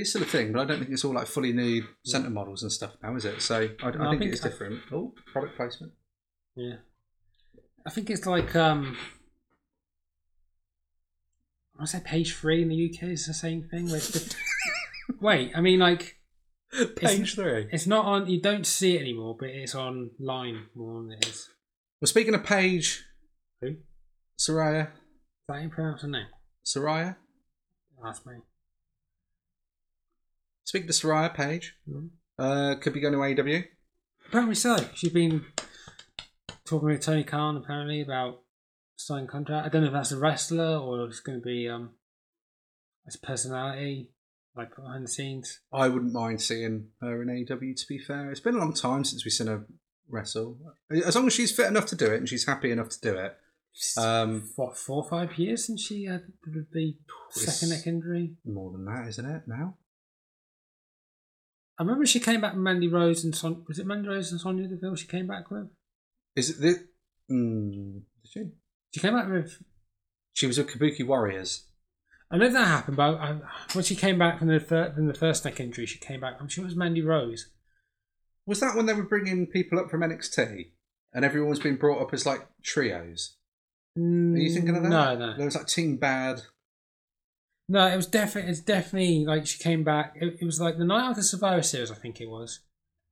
[0.00, 2.62] It's still a thing, but I don't think it's all like fully nude centre models
[2.62, 3.40] and stuff now, is it?
[3.42, 4.80] So I, I No, I think, think it's I- different.
[4.92, 5.92] Oh, product placement.
[6.56, 6.76] Yeah,
[7.86, 8.96] I think it's like um.
[11.78, 13.86] I say page three in the UK is the same thing.
[13.86, 14.34] Where it's
[15.20, 16.16] wait, I mean like
[16.96, 17.68] Page three.
[17.72, 18.28] it's not on.
[18.28, 21.48] You don't see it anymore, but it's online more than it is.
[22.00, 23.04] Well, speaking of Paige,
[23.60, 23.68] Who?
[23.68, 23.76] Is
[24.38, 24.88] Soraya,
[25.48, 26.26] that how you pronounce her name?
[26.64, 27.16] Soraya.
[28.04, 28.34] Ask me.
[30.70, 31.74] Speaking to Soraya Paige,
[32.38, 33.64] uh, could be going to AEW.
[34.28, 34.76] Apparently so.
[34.94, 35.44] She's been
[36.64, 38.42] talking with Tony Khan apparently about
[38.94, 39.66] signing contract.
[39.66, 41.90] I don't know if that's a wrestler or it's going to be um,
[43.04, 44.10] as personality,
[44.56, 45.58] like behind the scenes.
[45.72, 47.74] I wouldn't mind seeing her in AEW.
[47.74, 49.66] To be fair, it's been a long time since we've seen her
[50.08, 50.56] wrestle.
[51.04, 53.18] As long as she's fit enough to do it and she's happy enough to do
[53.18, 53.36] it.
[53.98, 56.22] Um, what four or five years since she had
[56.72, 56.94] the
[57.30, 58.36] second neck injury.
[58.44, 59.42] more than that, isn't it?
[59.48, 59.74] Now.
[61.80, 63.64] I remember she came back with Mandy Rose and Son.
[63.66, 64.96] Was it Mandy Rose and Sonya Deville?
[64.96, 65.68] She came back with.
[66.36, 67.34] Is it the?
[67.34, 68.44] Mm, did she?
[68.92, 69.62] She came back with.
[70.34, 71.64] She was with Kabuki Warriors.
[72.30, 73.38] I know that happened, but I,
[73.72, 76.34] when she came back from the fir- from the first neck injury, she came back.
[76.38, 77.48] I'm sure it was Mandy Rose.
[78.44, 80.72] Was that when they were bringing people up from NXT
[81.14, 83.36] and everyone was being brought up as like trios?
[83.96, 84.88] Are you thinking of that?
[84.90, 85.34] No, no.
[85.34, 86.42] There was like Team Bad.
[87.70, 88.50] No, it was definitely.
[88.50, 90.16] It's definitely like she came back.
[90.16, 92.58] It, it was like the night after Survivor Series, I think it was.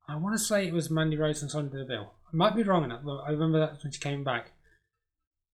[0.09, 2.11] I want to say it was Mandy Rose and Sonya Deville.
[2.27, 4.51] I might be wrong on that, but I remember that when she came back.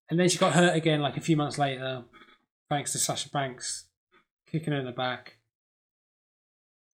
[0.09, 2.05] And then she got hurt again, like a few months later,
[2.67, 3.85] thanks to Sasha Banks
[4.51, 5.37] kicking her in the back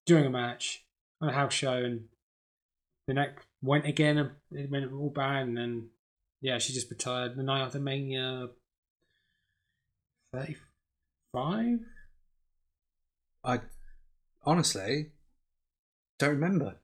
[0.04, 0.84] during a match
[1.20, 2.06] on a house show, and
[3.06, 5.90] the neck went again, and it went all bad, and then
[6.40, 8.48] yeah, she just retired the night after Mania.
[10.32, 11.78] Thirty-five.
[13.44, 13.60] I
[14.44, 15.12] honestly
[16.18, 16.76] don't remember.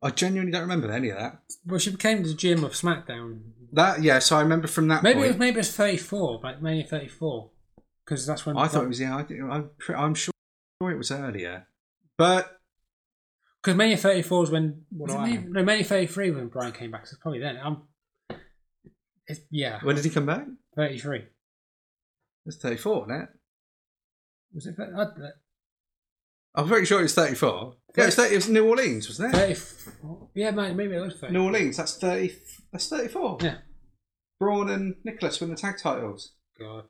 [0.00, 1.40] I genuinely don't remember any of that.
[1.66, 3.40] Well, she became the GM of SmackDown.
[3.72, 6.40] That yeah, so I remember from that Maybe it was maybe it was thirty four,
[6.42, 7.50] like Mania thirty four,
[8.04, 9.16] because that's when I thought it was yeah.
[9.16, 10.32] I, I'm, I'm sure
[10.80, 11.66] it was earlier,
[12.16, 12.60] but
[13.62, 16.06] because Mania thirty four is when What was it do I Mania, no Mania thirty
[16.06, 17.06] three when Bryan came back.
[17.06, 17.58] So it's probably then.
[17.62, 17.82] I'm.
[19.26, 20.46] It's, yeah, when did he come back?
[20.74, 21.24] thirty three.
[22.48, 23.28] It's 34, isn't it?
[24.54, 24.76] Was it
[26.54, 27.74] I'm pretty sure it's 34.
[27.96, 29.56] Yeah, it was, 30, it was New Orleans, wasn't it?
[29.58, 29.60] thirty?
[30.34, 31.32] Yeah, mate, maybe it was thirty.
[31.32, 31.76] New Orleans.
[31.76, 32.32] That's 30.
[32.72, 33.38] That's 34.
[33.42, 33.56] Yeah.
[34.40, 36.32] Braun and Nicholas win the tag titles.
[36.58, 36.84] God.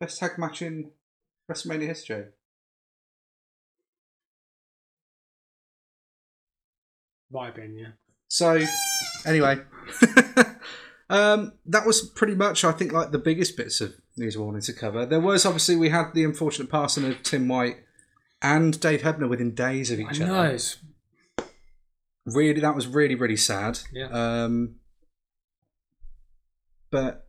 [0.00, 0.90] Best tag match in
[1.50, 2.24] WrestleMania history.
[7.30, 7.88] Been, yeah.
[8.28, 8.64] So,
[9.26, 9.58] anyway,
[11.10, 14.62] um, that was pretty much, I think, like the biggest bits of news we wanted
[14.64, 15.06] to cover.
[15.06, 17.78] There was obviously we had the unfortunate passing of Tim White
[18.42, 20.34] and Dave Hebner within days of each know.
[20.34, 20.54] other.
[20.54, 20.78] It's,
[22.34, 23.78] Really, that was really really sad.
[23.92, 24.08] Yeah.
[24.08, 24.76] Um,
[26.90, 27.26] but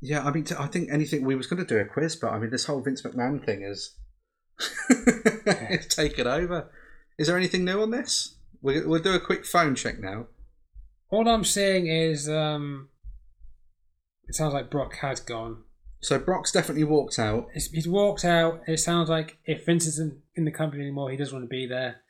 [0.00, 2.32] yeah, I mean, t- I think anything we was going to do a quiz, but
[2.32, 3.96] I mean, this whole Vince McMahon thing is
[4.90, 6.70] it's taken over.
[7.18, 8.36] Is there anything new on this?
[8.60, 10.26] We'll, we'll do a quick phone check now.
[11.10, 12.90] all I'm saying is, um,
[14.28, 15.62] it sounds like Brock has gone.
[16.00, 17.46] So Brock's definitely walked out.
[17.54, 18.60] It's, he's walked out.
[18.66, 21.66] It sounds like if Vince isn't in the company anymore, he doesn't want to be
[21.66, 22.02] there.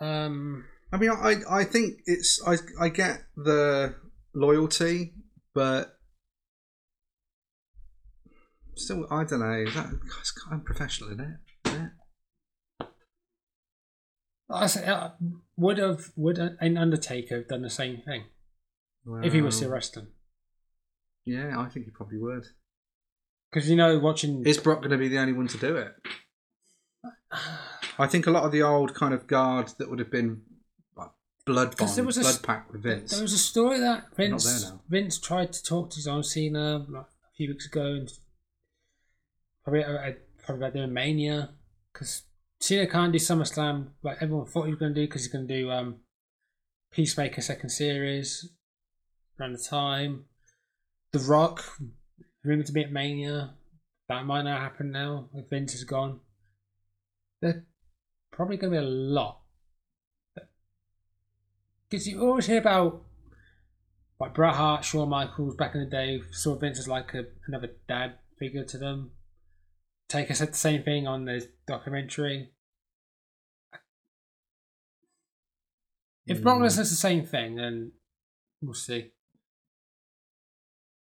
[0.00, 3.94] Um, I mean, I I think it's I I get the
[4.34, 5.12] loyalty,
[5.54, 5.98] but
[8.74, 9.64] still, I don't know.
[9.66, 9.90] Is that
[10.20, 11.68] it's kind of unprofessional, isn't it?
[11.68, 12.86] Isn't it?
[14.52, 15.10] I say, uh,
[15.56, 18.24] would have would an Undertaker have done the same thing
[19.22, 20.08] if he was Well, still wrestling?
[21.24, 22.44] Yeah, I think he probably would.
[23.52, 25.94] Because you know, watching Is Brock going to be the only one to do it?
[27.98, 30.42] I think a lot of the old kind of guard that would have been
[30.96, 31.10] like,
[31.44, 33.10] blood 'Cause there was a blood s- pact with Vince.
[33.12, 34.80] there was a story that Vince now.
[34.88, 38.10] Vince tried to talk to John Cena like, a few weeks ago, and
[39.62, 40.12] Probably, uh,
[40.42, 41.50] probably about doing Mania
[41.92, 42.22] because
[42.60, 45.46] Cena can't do SummerSlam like everyone thought he was going to do because he's going
[45.46, 45.96] to do um,
[46.90, 48.50] Peacemaker second series
[49.38, 50.24] around the time.
[51.12, 51.64] The Rock
[52.44, 53.54] rumored to be at Mania.
[54.08, 56.20] That might not happen now if Vince is gone.
[57.40, 57.62] There's
[58.32, 59.40] probably going to be a lot.
[61.88, 63.02] Because you always hear about
[64.20, 67.70] like Bret Hart, Shawn Michaels back in the day saw Vince as like a, another
[67.88, 69.12] dad figure to them.
[70.08, 72.50] Taker said the same thing on the documentary.
[76.26, 76.68] If Brock Hmm.
[76.68, 77.92] Says the same thing, then
[78.60, 79.12] we'll see.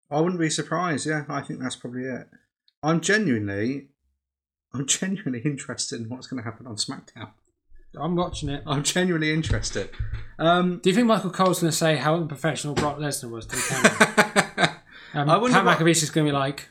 [0.10, 1.06] I wouldn't be surprised.
[1.06, 2.28] Yeah, I think that's probably it.
[2.84, 3.88] I'm genuinely,
[4.74, 7.32] I'm genuinely interested in what's going to happen on SmackDown.
[8.00, 8.64] I'm watching it.
[8.68, 9.90] I'm genuinely interested.
[10.38, 13.56] Um, Do you think Michael Cole's going to say how unprofessional Brock Lesnar was to
[13.56, 14.74] the camera?
[15.14, 16.68] Um, I wonder Pat what- McAfee is going to be like,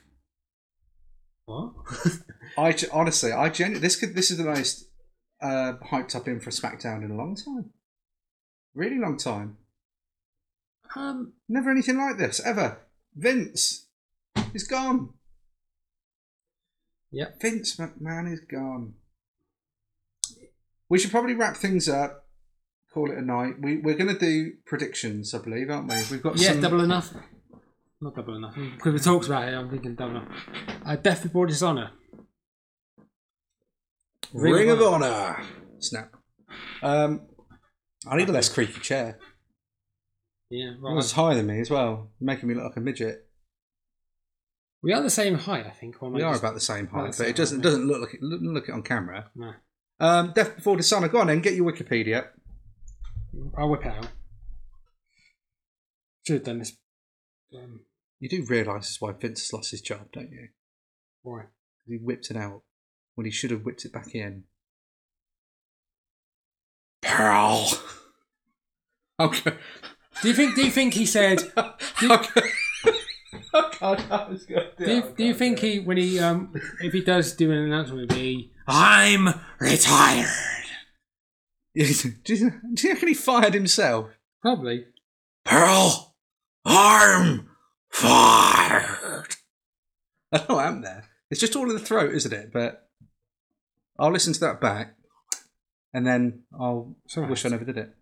[1.47, 1.73] what?
[2.59, 4.85] I honestly, I genuinely this could this is the most
[5.43, 7.71] uh, hyped up in for SmackDown in a long time,
[8.75, 9.57] really long time.
[10.95, 12.79] um, Never anything like this ever.
[13.17, 13.87] Vince
[14.53, 15.11] is gone.
[17.11, 17.41] Yep.
[17.41, 18.95] Vince McMahon is gone.
[20.89, 22.27] We should probably wrap things up.
[22.93, 23.55] Call it a night.
[23.61, 25.97] We we're going to do predictions, I believe, aren't we?
[26.11, 26.61] We've got yeah, some.
[26.61, 27.13] double enough.
[28.01, 28.55] Not double enough.
[28.55, 30.29] Because we talked about it, I'm thinking double enough.
[30.85, 31.91] Uh, Death Before Dishonor.
[34.33, 35.43] Ring of Honor.
[35.79, 36.15] Snap.
[36.83, 37.23] Um,
[38.07, 39.19] I need a less creaky chair.
[40.51, 40.95] Yeah, It right.
[40.95, 43.29] was higher than me as well, making me look like a midget.
[44.83, 46.01] We are the same height, I think.
[46.03, 47.65] or am We are just- about the same height, the but same it doesn't height,
[47.65, 48.23] doesn't look like it.
[48.23, 49.31] Look, look it on camera.
[49.35, 49.55] No.
[49.99, 51.09] Um, Death Before Dishonor.
[51.09, 52.29] Go on then, get your Wikipedia.
[53.57, 54.09] I'll whip it out.
[56.27, 56.77] Should have done this.
[57.55, 57.85] Um,
[58.21, 60.49] You do realise this is why Vince has lost his job, don't you?
[61.23, 61.47] why?
[61.87, 62.63] He whipped it out
[63.15, 64.45] when he should have whipped it back in.
[67.03, 67.69] Pearl.
[69.19, 69.57] Okay.
[70.23, 70.55] Do you think?
[70.55, 71.43] Do you think he said?
[72.03, 72.41] okay.
[73.81, 74.71] God, that was good.
[74.79, 78.01] Do you, do you think he, when he, um, if he does do an announcement,
[78.01, 80.27] would be, I'm retired?
[81.75, 82.35] do, you, do
[82.89, 84.11] you reckon he fired himself?
[84.43, 84.87] Probably.
[85.45, 86.15] Pearl,
[86.65, 87.49] arm
[87.91, 89.37] fired.
[90.33, 91.05] I don't know what happened there.
[91.31, 92.53] It's just all in the throat, isn't it?
[92.53, 92.89] But
[93.99, 94.97] I'll listen to that back,
[95.93, 97.95] and then I'll Someone wish I never did it.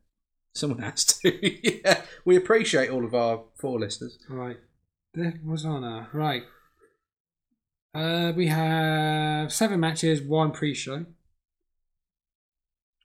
[0.55, 1.81] Someone has to.
[1.85, 4.19] yeah, we appreciate all of our four listeners.
[4.29, 4.59] Right.
[5.15, 6.45] That was on a right.
[7.95, 11.07] Uh, we have seven matches, one pre-show.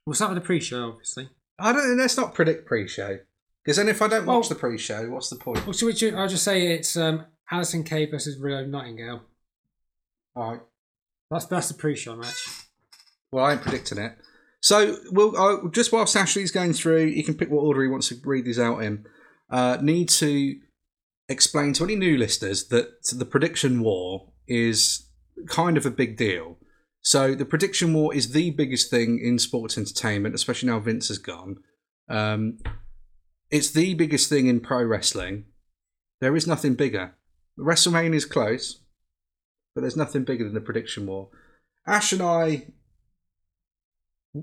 [0.06, 1.28] We'll start with the pre-show, obviously.
[1.58, 1.96] I don't.
[1.96, 3.18] Let's not predict pre-show,
[3.64, 5.64] because then if I don't watch Well- the pre-show, what's the point?
[5.66, 9.22] Well, should we, I'll just say it's um, Allysin Kay versus Rio Nightingale.
[10.34, 10.60] All right.
[11.30, 12.66] That's that's the pre-show match.
[13.30, 14.16] Well, I ain't predicting it.
[14.60, 18.08] So we'll uh, just whilst Ashley's going through, he can pick what order he wants
[18.08, 19.06] to read these out in.
[19.50, 20.56] Uh, need to
[21.28, 25.06] explain to any new listeners that the prediction war is
[25.48, 26.58] kind of a big deal.
[27.00, 31.18] So the prediction war is the biggest thing in sports entertainment, especially now Vince has
[31.18, 31.56] gone.
[32.08, 32.58] Um,
[33.50, 35.44] it's the biggest thing in pro wrestling.
[36.20, 37.14] There is nothing bigger.
[37.58, 38.82] WrestleMania is close,
[39.74, 41.30] but there's nothing bigger than the prediction war.
[41.86, 42.66] Ash and I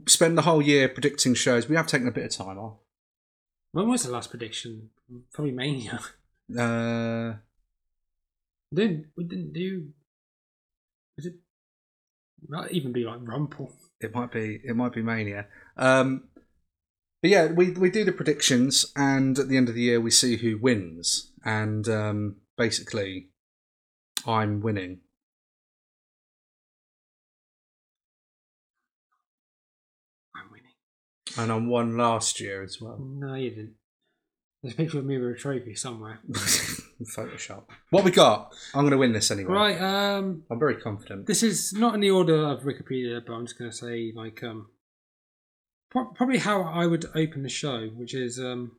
[0.08, 1.68] spend the whole year predicting shows.
[1.70, 2.78] We have taken a bit of time off.
[3.72, 4.90] When was the last prediction?
[5.34, 6.00] Probably Mania.
[6.58, 7.34] Uh,
[8.72, 9.90] We didn't we didn't do?
[11.18, 11.36] Was it?
[12.48, 13.74] Might even be like Rumble.
[14.00, 15.48] it might be it might be Mania.
[15.76, 16.30] Um,
[17.22, 20.12] but yeah, we we do the predictions, and at the end of the year, we
[20.12, 21.32] see who wins.
[21.44, 23.30] And um, basically,
[24.26, 25.00] I'm winning.
[31.38, 32.98] And I won last year as well.
[33.20, 33.74] No, you didn't.
[34.64, 36.20] There's a picture of me with a trophy somewhere.
[36.32, 37.66] Photoshop.
[37.92, 38.54] What we got?
[38.74, 39.54] I'm going to win this anyway.
[39.54, 39.80] Right.
[39.82, 40.44] Um.
[40.50, 41.28] I'm very confident.
[41.28, 44.44] This is not in the order of Wikipedia, but I'm just going to say like
[44.44, 44.68] um.
[45.92, 48.78] pro- Probably how I would open the show, which is um.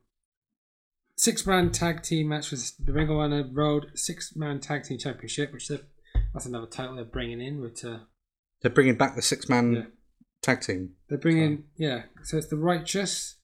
[1.15, 4.97] Six man tag team match with the Ring of Honor World Six Man Tag Team
[4.97, 7.59] Championship, which that's another title they're bringing in.
[7.59, 7.99] With uh,
[8.61, 9.81] They're bringing back the six man Yeah.
[10.41, 10.91] Tag team.
[11.07, 12.03] They're bringing, yeah.
[12.23, 13.35] So it's the Righteous,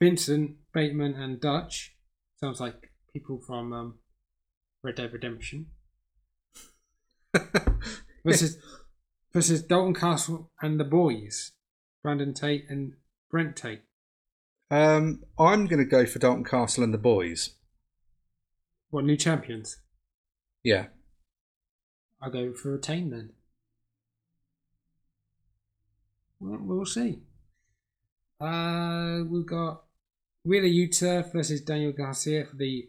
[0.00, 1.94] Vincent, Bateman, and Dutch.
[2.40, 3.98] Sounds like people from um,
[4.82, 5.66] Red Dead Redemption.
[8.24, 8.58] Versus,
[9.32, 11.52] versus Dalton Castle and the boys,
[12.02, 12.94] Brandon Tate and
[13.30, 13.82] Brent Tate.
[14.70, 17.50] um, I'm going to go for Dalton Castle and the boys.
[18.90, 19.78] What new champions?
[20.62, 20.86] Yeah.
[22.20, 23.30] I'll go for a retain then.
[26.40, 27.20] Well, see.
[28.40, 29.82] Uh, we've got
[30.44, 32.88] Wheeler Yuta versus Daniel Garcia for the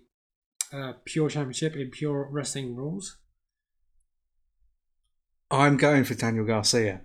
[0.72, 3.18] uh, Pure Championship in Pure Wrestling Rules.
[5.50, 7.02] I'm going for Daniel Garcia.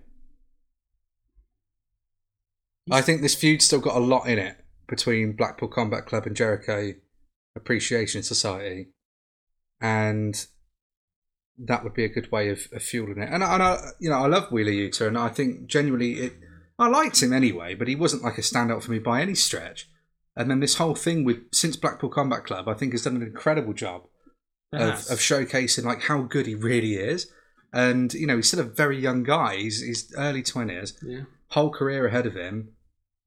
[2.91, 6.35] I think this feud's still got a lot in it between Blackpool Combat Club and
[6.35, 6.93] Jericho
[7.55, 8.89] Appreciation Society,
[9.81, 10.45] and
[11.57, 13.29] that would be a good way of, of fueling it.
[13.31, 16.33] And, I- and I, you know, I love Wheeler Yuta, and I think genuinely it.
[16.77, 19.89] I liked him anyway, but he wasn't like a standout for me by any stretch.
[20.35, 23.21] And then this whole thing with since Blackpool Combat Club, I think has done an
[23.23, 24.03] incredible job
[24.73, 27.31] of, of showcasing like how good he really is.
[27.71, 29.55] And you know, he's still a very young guy.
[29.55, 31.21] He's, he's early twenties, yeah.
[31.51, 32.73] whole career ahead of him.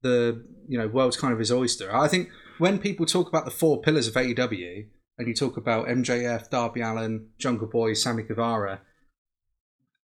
[0.03, 1.93] The you know world's kind of his oyster.
[1.95, 4.85] I think when people talk about the four pillars of AEW,
[5.19, 8.81] and you talk about MJF, Darby Allin, Jungle Boy, Sammy Guevara,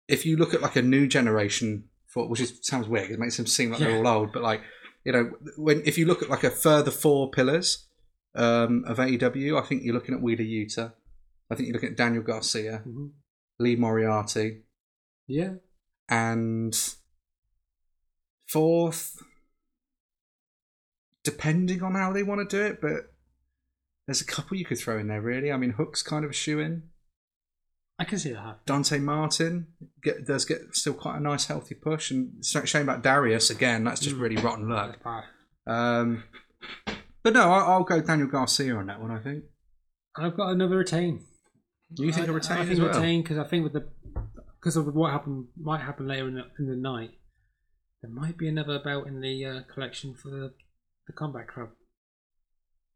[0.08, 3.36] if you look at like a new generation, for which is, sounds weird, it makes
[3.36, 4.62] them seem like they're all old, but like
[5.04, 7.86] you know, when if you look at like a further four pillars
[8.34, 10.92] um, of AEW, I think you're looking at Wheeler Yuta.
[11.50, 13.10] I think you're looking at Daniel Garcia, Mhm.
[13.58, 14.62] Lee Moriarty,
[15.26, 15.54] Yeah.
[16.08, 16.74] and
[18.48, 19.22] fourth,
[21.24, 23.11] depending on how they want to do it, but
[24.06, 25.20] there's a couple you could throw in there.
[25.20, 26.84] Really, I mean, Hook's kind of a shoe in.
[27.98, 28.64] I can see that.
[28.66, 29.68] Dante Martin
[30.02, 33.50] get, does get still quite a nice healthy push, and it's a shame about Darius
[33.50, 33.84] again.
[33.84, 34.20] That's just Mm.
[34.20, 34.98] really rotten luck.
[35.66, 36.24] Um,
[37.22, 39.10] but no, I'll, I'll go Daniel Garcia on that one.
[39.12, 39.44] I think.
[40.16, 41.24] I've got another retain.
[41.96, 42.88] You think I, a retain I think well?
[42.88, 43.86] retain because I think with the
[44.58, 47.10] because of what happened might happen later in the, in the night,
[48.00, 50.54] there might be another belt in the uh, collection for the,
[51.06, 51.68] the Combat Club.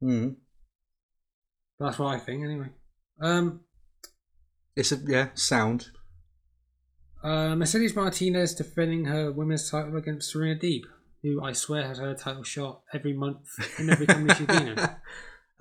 [0.03, 0.37] Mm.
[1.79, 2.69] That's what I think, anyway.
[3.21, 3.61] Um,
[4.77, 5.89] It's a yeah sound.
[7.23, 10.83] uh, Mercedes Martinez defending her women's title against Serena Deeb,
[11.23, 13.47] who I swear has had a title shot every month
[13.79, 14.89] in every company she's been in.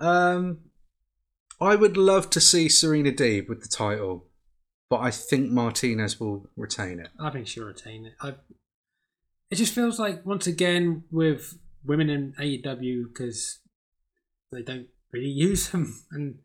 [0.00, 0.58] um,
[1.60, 4.26] I would love to see Serena Deeb with the title,
[4.90, 7.08] but I think Martinez will retain it.
[7.18, 8.12] I think she'll retain it.
[8.20, 8.34] I,
[9.50, 13.60] it just feels like once again with women in AEW because
[14.52, 16.36] they don't really use them, and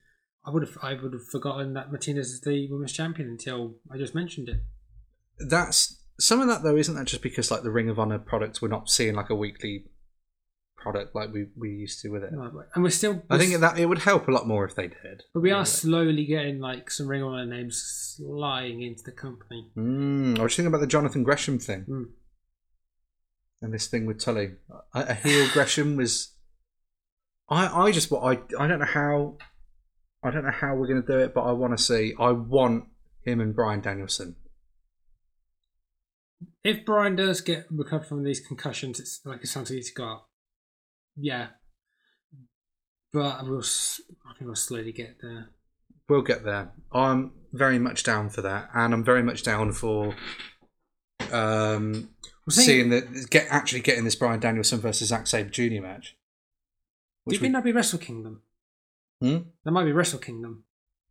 [0.45, 3.97] I would have I would have forgotten that Martinez is the women's champion until I
[3.97, 4.57] just mentioned it.
[5.39, 8.61] That's some of that though, isn't that just because like the Ring of Honor products
[8.61, 9.85] we're not seeing like a weekly
[10.77, 12.31] product like we, we used to with it.
[12.33, 15.21] And we're still, I think that it would help a lot more if they did.
[15.31, 17.77] but we are slowly getting like some Ring of Honor names
[18.17, 19.69] sliding into the company.
[19.77, 22.05] Mm, I was thinking about the Jonathan Gresham thing Mm.
[23.61, 24.53] and this thing with Tully.
[24.95, 26.33] A, a heel Gresham was.
[27.51, 29.37] I I just what I I don't know how.
[30.23, 32.13] I don't know how we're going to do it, but I want to see.
[32.19, 32.85] I want
[33.23, 34.35] him and Bryan Danielson.
[36.63, 40.25] If Bryan does get recovered from these concussions, it's like sounds like he's got.
[41.17, 41.47] Yeah,
[43.11, 43.59] but we'll.
[43.59, 45.49] I think we'll slowly get there.
[46.07, 46.71] We'll get there.
[46.91, 50.15] I'm very much down for that, and I'm very much down for
[51.31, 52.09] um,
[52.45, 55.81] Well, seeing that get actually getting this Bryan Danielson versus Zack Sabre Jr.
[55.81, 56.15] match.
[57.31, 58.41] Do you Which think that'd be Wrestle Kingdom?
[59.21, 59.37] Hmm?
[59.63, 60.63] That might be Wrestle Kingdom.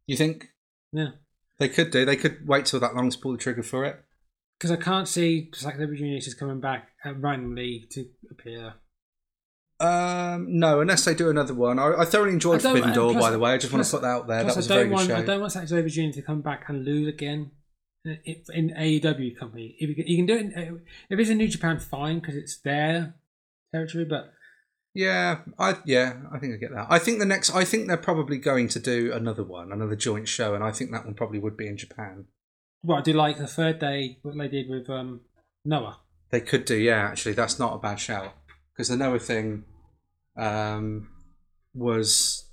[0.07, 0.51] you think
[0.93, 1.11] Yeah,
[1.59, 2.05] they could do?
[2.05, 4.03] They could wait till that long to pull the trigger for it.
[4.59, 6.19] because I can't see Zack Sabre Jr.
[6.21, 8.75] just coming back randomly to appear.
[9.79, 11.79] Um, no, unless they do another one.
[11.79, 13.53] I, I thoroughly enjoyed I Forbidden Door, plus- by the way.
[13.53, 14.45] I just want to put that out there.
[14.45, 15.27] That was I a very don't good want I show.
[15.27, 16.11] don't want Sabre Jr.
[16.13, 17.53] to come back and lose again
[18.05, 18.19] in,
[18.53, 19.77] in AEW company.
[19.79, 22.35] If you can, you can do it, in, if it's in New Japan, fine because
[22.37, 23.15] it's their
[23.73, 24.05] territory.
[24.05, 24.33] But
[24.95, 26.87] Yeah, I yeah, I think I get that.
[26.91, 30.29] I think the next, I think they're probably going to do another one, another joint
[30.29, 32.27] show, and I think that one probably would be in Japan.
[32.83, 35.21] what I do like the third day, what they did with um,
[35.65, 36.01] Noah.
[36.31, 37.09] They could do, yeah.
[37.09, 38.35] Actually, that's not a bad shout
[38.73, 39.65] because the Noah thing
[40.37, 41.09] um,
[41.75, 42.51] was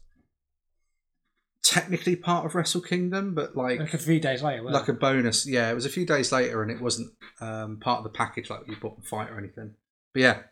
[1.64, 4.94] technically part of Wrestle Kingdom, but like Like a few days later, wasn't like a
[4.94, 5.48] bonus.
[5.48, 7.12] Yeah, it was a few days later, and it wasn't
[7.42, 9.74] um, part of the package like you bought the fight or anything.
[10.14, 10.46] But yeah, it?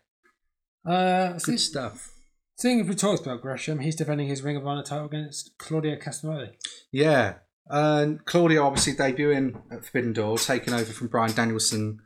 [0.86, 2.12] Uh, good see, stuff.
[2.58, 5.96] seeing if we talked about Gresham, he's defending his Ring of Honor title against Claudio
[5.98, 6.52] Castagnoli.
[6.92, 7.36] Yeah.
[7.68, 12.00] And Claudio obviously debuting at Forbidden Door, taking over from Bryan Danielson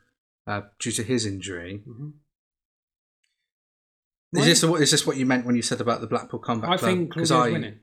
[0.47, 1.81] uh, due to his injury.
[1.85, 2.09] hmm
[4.33, 6.77] Is this, is this what you meant when you said about the Blackpool Combat I
[6.77, 6.89] Club?
[6.91, 7.79] think Claudio's I, winning.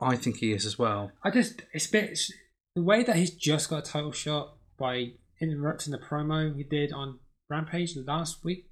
[0.00, 1.12] I think he is as well.
[1.24, 2.32] I just it's a bit it's-
[2.76, 6.92] the way that he's just got a title shot by interrupting the promo he did
[6.92, 7.18] on
[7.48, 8.70] Rampage last week.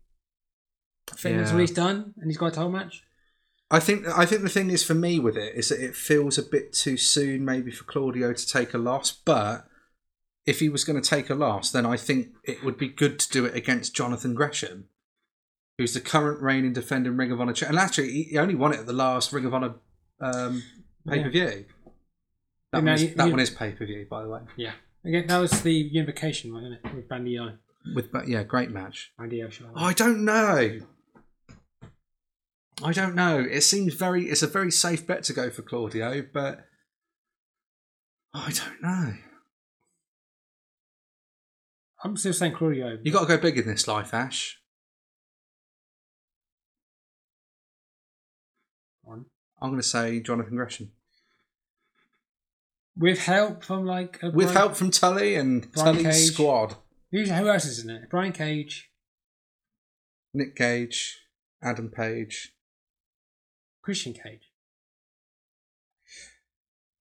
[1.13, 1.55] I think that's Yeah.
[1.55, 3.03] what he's done, and he's got a title match.
[3.71, 6.39] I think I think the thing is for me with it is that it feels
[6.39, 9.67] a bit too soon maybe for Claudio to take a loss, but
[10.47, 13.19] if he was going to take a loss, then I think it would be good
[13.19, 14.89] to do it against Jonathan Gresham,
[15.79, 17.55] who's the current reigning defending Ring of Honor.
[17.67, 19.75] And actually, he only won it at the last Ring of Honor
[20.21, 20.63] um,
[21.09, 21.65] pay per view.
[22.73, 24.41] That, now one is, you- that you- one is pay per view, by the way.
[24.57, 24.73] Yeah.
[25.05, 26.95] Again, that was the unification, wasn't it?
[26.95, 27.59] With Bandido.
[27.95, 29.13] With but yeah, great match.
[29.19, 29.67] Bandido show.
[29.75, 30.81] I don't know.
[32.83, 33.39] I don't know.
[33.41, 34.25] It seems very.
[34.27, 36.67] It's a very safe bet to go for Claudio, but
[38.35, 39.15] I don't know.
[42.05, 42.99] I'm still saying Claudio.
[43.03, 44.59] You got to go big in this life, Ash.
[49.03, 49.27] One.
[49.61, 50.93] I'm going to say Jonathan Gresham.
[52.99, 56.33] With help from like a With Brian- help from Tully and Brian Tully's Cage.
[56.35, 56.77] squad.
[57.11, 58.11] Who's, who else is in it?
[58.11, 58.91] Brian Cage,
[60.35, 61.21] Nick Cage,
[61.63, 62.53] Adam Page.
[63.87, 64.51] Christian Cage.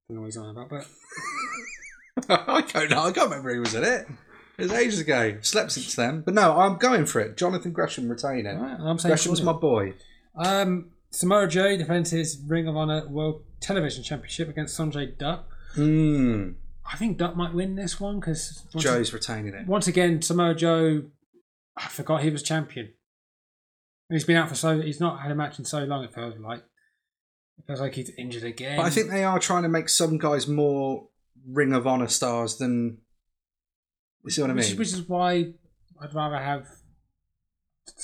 [0.07, 0.86] Don't know what he's on about, but
[2.29, 3.05] I don't know.
[3.05, 4.05] I can't remember who was in it.
[4.59, 5.39] It was ages ago.
[5.41, 6.21] Slept since then.
[6.21, 7.38] But no, I'm going for it.
[7.38, 8.55] Jonathan Gresham retaining.
[8.55, 9.95] alright, I'm saying Gresham's my boy.
[10.36, 15.47] Um, Samoa Joe defends his Ring of Honor World Television Championship against Sanjay Dutt.
[15.73, 16.51] Hmm.
[16.86, 19.65] I think Dutt might win this one because Joe's retaining it.
[19.65, 21.05] once again Samoa Joe.
[21.75, 22.93] I forgot he was champion.
[24.07, 26.03] He's been out for so he's not had a match in so long.
[26.03, 26.63] It feels like
[27.68, 28.78] feels like he's injured again.
[28.78, 31.08] But I think they are trying to make some guys more
[31.47, 32.97] Ring of Honor stars than.
[34.24, 34.64] You see what I mean?
[34.64, 35.53] is- which is why
[36.01, 36.68] I'd rather have.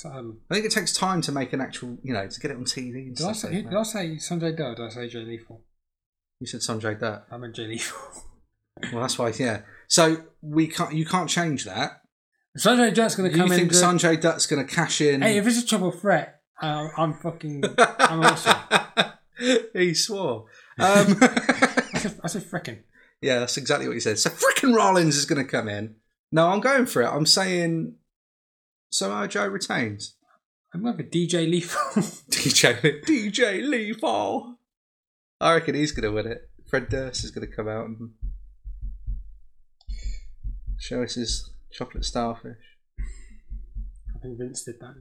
[0.04, 2.56] Um, I think it takes time to make an actual, you know, to get it
[2.56, 4.76] on TV and did I say like did I say Sanjay Dutt?
[4.76, 5.60] Did I say Jay Lethal?
[6.38, 7.26] You said Sanjay Dutt.
[7.30, 7.98] I meant Jay Lethal.
[8.92, 9.60] Well, that's why, yeah.
[9.86, 12.00] So we can't, you can't change that.
[12.58, 13.52] Sanjay Dutt's going to come in.
[13.52, 15.22] You think Sanjay Dutt's going to cash in?
[15.22, 17.62] Hey, if it's a triple threat, uh, I'm fucking.
[17.78, 18.56] I'm awesome.
[19.72, 20.46] he swore.
[20.78, 22.78] Um, I said, frickin'.
[23.20, 24.18] yeah, that's exactly what he said.
[24.18, 25.96] So frickin' Rollins is going to come in.
[26.32, 27.08] No, I'm going for it.
[27.08, 27.96] I'm saying
[28.90, 30.14] Samoa Joe retains.
[30.72, 31.80] I'm going for DJ Lethal.
[32.30, 34.56] DJ DJ Lethal.
[35.42, 36.48] I reckon he's going to win it.
[36.66, 38.12] Fred Durst is going to come out and
[40.78, 42.56] show us his chocolate starfish.
[42.98, 44.94] I think Vince did that.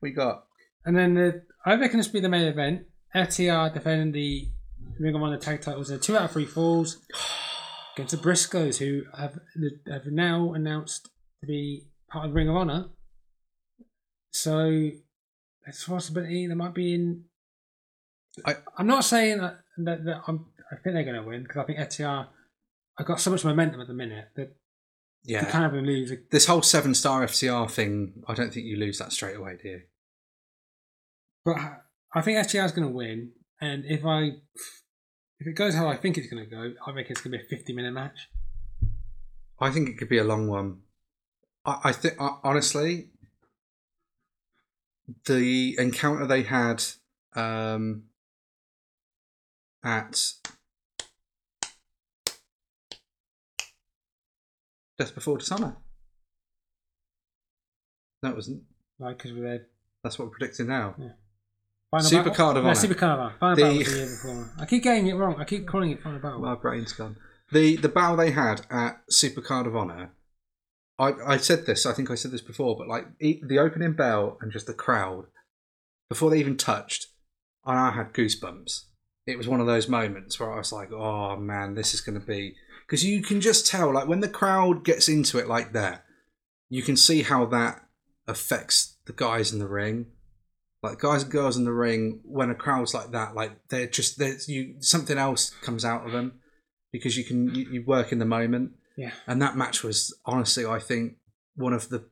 [0.00, 0.46] we got
[0.86, 2.86] And then uh, the, I reckon this will be the main event.
[3.14, 4.48] FTR defending the
[4.98, 6.98] Ring of Honor tag titles in two out of three falls
[7.96, 9.38] against the Briscoes, who have
[9.90, 11.10] have now announced
[11.40, 12.86] to be part of Ring of Honor.
[14.30, 14.90] So
[15.64, 17.24] there's a possibility they might be in.
[18.44, 20.46] I- I'm not saying that, that, that I'm.
[20.70, 22.28] I think they're going to win because I think FTR.
[22.98, 24.56] I've got so much momentum at the minute that
[25.24, 25.44] yeah.
[25.44, 26.12] you can't lose.
[26.30, 29.68] this whole seven star FTR thing, I don't think you lose that straight away, do
[29.68, 29.82] you?
[31.46, 31.58] But
[32.12, 34.32] I think FTR is going to win, and if I
[35.38, 37.38] if it goes how I think it's going to go, I reckon it's going to
[37.38, 38.28] be a 50 minute match.
[39.60, 40.80] I think it could be a long one.
[41.64, 43.10] I, I think honestly,
[45.26, 46.82] the encounter they had
[47.36, 48.06] um,
[49.84, 50.20] at
[54.98, 55.76] Death Before Dishonor.
[58.24, 58.64] No, it wasn't.
[58.98, 59.66] Like because we're there.
[60.02, 60.96] That's what we're predicting now.
[61.90, 62.34] Final Super Battle?
[62.34, 62.80] Card of no, Honor.
[62.80, 63.34] Super Card of Honor.
[63.38, 64.52] Final The- Battle was the year before.
[64.58, 65.36] I keep getting it wrong.
[65.38, 66.40] I keep calling it Final Battle.
[66.40, 67.16] My brain's gone.
[67.52, 70.10] The the battle they had at Super Card of Honor.
[70.98, 71.86] I, I said this.
[71.86, 75.26] I think I said this before, but like the opening bell and just the crowd
[76.08, 77.08] before they even touched,
[77.64, 78.84] I had goosebumps.
[79.26, 82.18] It was one of those moments where I was like, "Oh man, this is going
[82.18, 82.54] to be,"
[82.86, 86.04] because you can just tell, like when the crowd gets into it like that,
[86.68, 87.82] you can see how that
[88.26, 90.06] affects the guys in the ring.
[90.82, 94.18] Like guys and girls in the ring, when a crowd's like that, like they're just
[94.18, 96.40] there's you something else comes out of them
[96.92, 98.72] because you can you, you work in the moment.
[98.96, 99.12] Yeah.
[99.26, 101.16] And that match was honestly, I think,
[101.54, 102.04] one of the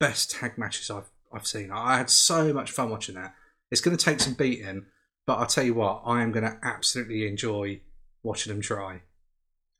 [0.00, 1.70] best tag matches I've I've seen.
[1.70, 3.34] I had so much fun watching that.
[3.70, 4.86] It's going to take some beating,
[5.26, 7.82] but I'll tell you what, I am going to absolutely enjoy
[8.22, 9.02] watching them try.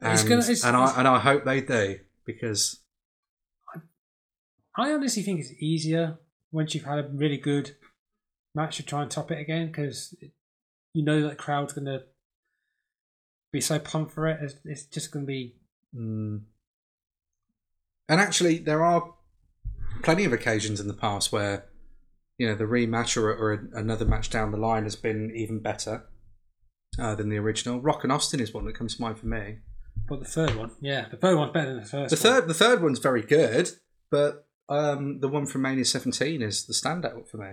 [0.00, 2.80] And, It's gonna- it's- and I and I hope they do because
[4.76, 6.18] I honestly think it's easier
[6.52, 7.74] once you've had a really good
[8.58, 10.14] match to try and top it again because
[10.92, 12.02] you know that crowd's going to
[13.52, 14.40] be so pumped for it.
[14.42, 15.54] It's, it's just going to be.
[15.96, 16.42] Mm.
[18.08, 19.14] And actually, there are
[20.02, 21.66] plenty of occasions in the past where,
[22.38, 26.04] you know, the rematch or, or another match down the line has been even better
[26.98, 27.80] uh, than the original.
[27.80, 29.58] Rock and Austin is one that comes to mind for me.
[30.08, 32.10] But the third one, yeah, the third one's better than the first.
[32.10, 32.40] The one.
[32.40, 33.70] third, the third one's very good,
[34.10, 37.52] but um, the one from Mania 17 is the standout for me.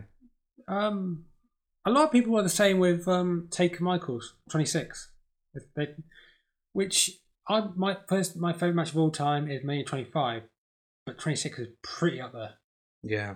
[0.68, 1.26] Um,
[1.86, 5.12] a lot of people are the same with um, Taker Michaels, 26,
[5.76, 5.96] They-
[6.74, 7.12] which
[7.48, 10.44] I my first my favorite match of all time is Mania 25,
[11.06, 12.56] but 26 is pretty up there.
[13.04, 13.36] Yeah.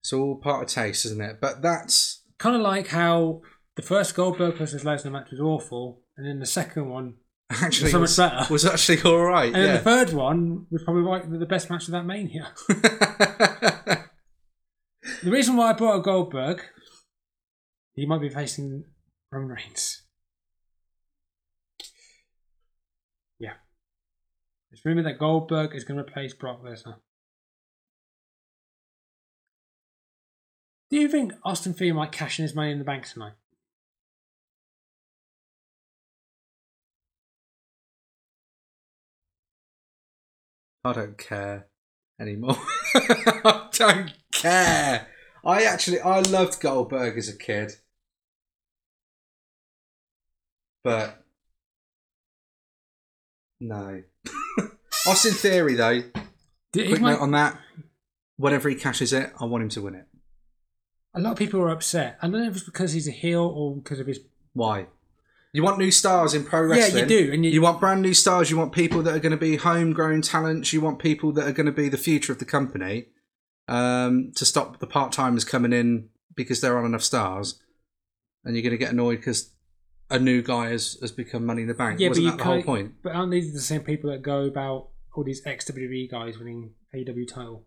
[0.00, 1.38] It's all part of taste, isn't it?
[1.40, 3.42] But that's Kind of like how
[3.76, 7.14] the first Goldberg versus Lesnar match was awful, and then the second one
[7.50, 8.46] actually so much was, better.
[8.52, 9.46] was actually all right.
[9.52, 12.52] And then the third one was probably like the best match of that Mania.
[15.22, 16.62] The reason why I brought up Goldberg,
[17.94, 18.84] he might be facing
[19.30, 20.02] Roman Reigns.
[23.38, 23.54] Yeah.
[24.72, 26.96] It's rumored that Goldberg is going to replace Brock Lesnar.
[30.90, 33.34] Do you think Austin Theory might cash in his money in the bank tonight?
[40.84, 41.68] I don't care
[42.20, 42.56] anymore.
[42.96, 45.06] I don't care.
[45.44, 47.72] I actually I loved Goldberg as a kid.
[50.84, 51.22] But
[53.60, 54.02] no.
[55.06, 56.02] Austin Theory though,
[56.72, 57.58] Did- quick might- note on that.
[58.36, 60.06] Whenever he cashes it, I want him to win it.
[61.14, 62.18] a lot of people are upset.
[62.20, 64.20] I don't know if it's because he's a heel or because of his.
[64.54, 64.86] Why?
[65.52, 66.96] You want new stars in pro wrestling.
[67.08, 68.50] Yeah, you do, and you- you want brand new stars.
[68.50, 70.72] You want people that are going to be homegrown talents.
[70.72, 73.06] You want people that are going to be the future of the company.
[73.72, 77.58] Um, to stop the part timers coming in because there aren't enough stars,
[78.44, 79.52] and you're going to get annoyed because
[80.10, 81.98] a new guy has, has become Money in the Bank.
[81.98, 82.92] Yeah, Wasn't but that you the whole point?
[83.02, 86.72] But aren't these the same people that go about all these ex WWE guys winning
[86.94, 87.64] AEW title?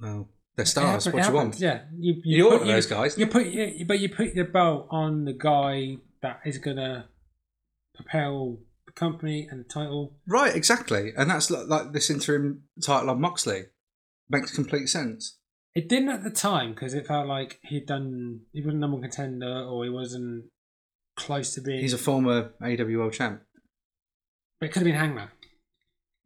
[0.00, 1.06] Well, they're stars.
[1.06, 1.60] What do you want?
[1.60, 3.16] Yeah, you, you You're put one of those guys.
[3.16, 7.08] You put, yeah, but you put your belt on the guy that is gonna
[7.94, 10.16] propel the company and the title.
[10.26, 13.66] Right, exactly, and that's like, like this interim title on Moxley.
[14.30, 15.38] Makes complete sense.
[15.74, 18.40] It didn't at the time because it felt like he'd done.
[18.52, 20.44] He wasn't number one contender, or he wasn't
[21.16, 21.80] close to being.
[21.80, 23.42] He's a former World Champ.
[24.60, 25.28] but it could have been Hangman.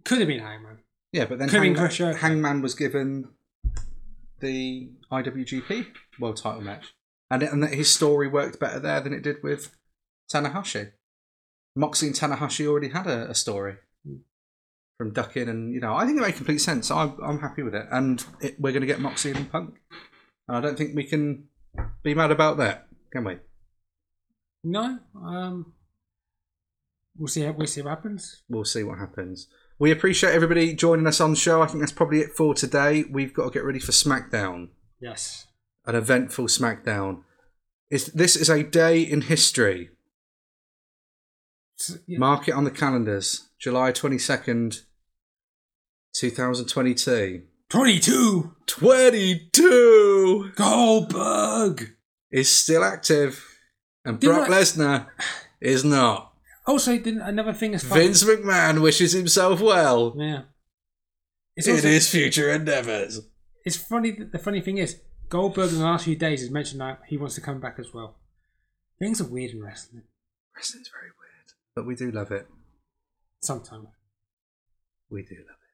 [0.05, 0.79] Could have been Hangman.
[1.13, 3.29] Yeah, but then Hang- Chris Hangman was given
[4.41, 5.87] the IWGP
[6.21, 6.95] World Title match,
[7.31, 9.75] and it, and that his story worked better there than it did with
[10.33, 10.93] Tanahashi.
[11.75, 13.77] Moxley and Tanahashi already had a, a story
[14.99, 16.91] from ducking, and you know I think it made complete sense.
[16.91, 19.75] I'm I'm happy with it, and it, we're going to get Moxie and Punk.
[20.49, 21.49] And I don't think we can
[22.03, 23.39] be mad about that, can we?
[24.65, 24.99] No.
[25.15, 25.73] Um.
[27.19, 27.49] We'll see.
[27.49, 28.43] We'll see what happens.
[28.49, 29.49] we'll see what happens.
[29.79, 31.63] We appreciate everybody joining us on the show.
[31.63, 33.05] I think that's probably it for today.
[33.11, 34.69] We've got to get ready for SmackDown,
[35.01, 35.47] Yes.
[35.87, 37.23] an eventful SmackDown.
[37.91, 39.91] Is this is a day in history?
[42.07, 42.19] Yeah.
[42.19, 43.49] Mark it on the calendars.
[43.59, 44.17] July twenty
[46.19, 47.43] second, two thousand twenty two.
[47.69, 48.55] Twenty-two.
[48.67, 51.97] Twenty two Goldberg.
[52.31, 53.45] is still active,
[54.05, 55.07] and Didn't Brock I- Lesnar
[55.61, 56.33] is not.
[56.67, 58.05] Also, didn't another thing is funny.
[58.07, 60.43] Vince McMahon wishes himself well Yeah.
[61.57, 63.21] It's in his future endeavors.
[63.65, 64.11] it's funny.
[64.13, 67.17] that The funny thing is, Goldberg in the last few days has mentioned that he
[67.17, 68.17] wants to come back as well.
[68.99, 70.03] Things are weird in wrestling
[70.55, 72.47] Wrestling's very weird, but we do love it.
[73.43, 73.89] sometimes.
[75.11, 75.66] We do love it.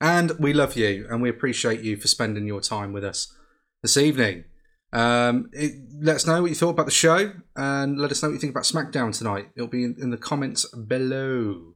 [0.00, 3.34] And we love you, and we appreciate you for spending your time with us
[3.82, 4.44] this evening.
[4.92, 8.30] Um, it, let us know what you thought about the show, and let us know
[8.30, 9.50] what you think about SmackDown tonight.
[9.54, 11.74] It'll be in, in the comments below.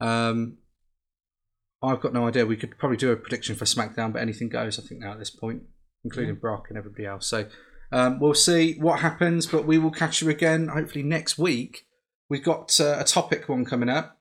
[0.00, 0.58] Um,
[1.82, 2.44] I've got no idea.
[2.44, 5.18] We could probably do a prediction for SmackDown, but anything goes, I think, now at
[5.18, 5.62] this point,
[6.04, 7.26] including Brock and everybody else.
[7.26, 7.46] So
[7.92, 11.86] um, we'll see what happens, but we will catch you again hopefully next week.
[12.28, 14.18] We've got uh, a topic one coming up.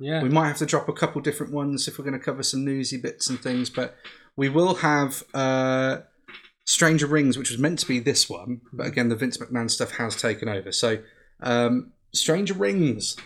[0.00, 0.22] Yeah.
[0.22, 2.64] We might have to drop a couple different ones if we're going to cover some
[2.64, 3.96] newsy bits and things, but
[4.36, 5.98] we will have uh,
[6.64, 9.92] Stranger Rings, which was meant to be this one, but again, the Vince McMahon stuff
[9.92, 10.72] has taken over.
[10.72, 10.98] So,
[11.40, 13.16] um, Stranger Rings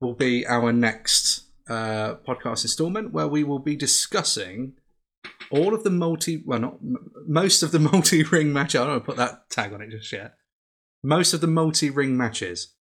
[0.00, 4.74] will be our next uh, podcast installment where we will be discussing
[5.50, 6.78] all of the multi, well, not
[7.26, 8.80] most of the multi ring matches.
[8.80, 10.34] I don't want to put that tag on it just yet.
[11.02, 12.74] Most of the multi ring matches,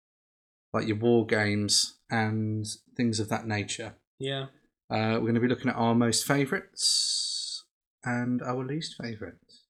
[0.73, 2.67] like your war games and
[2.97, 3.95] things of that nature.
[4.19, 4.47] yeah.
[4.91, 7.65] Uh, we're going to be looking at our most favourites
[8.05, 9.63] and our least favourites.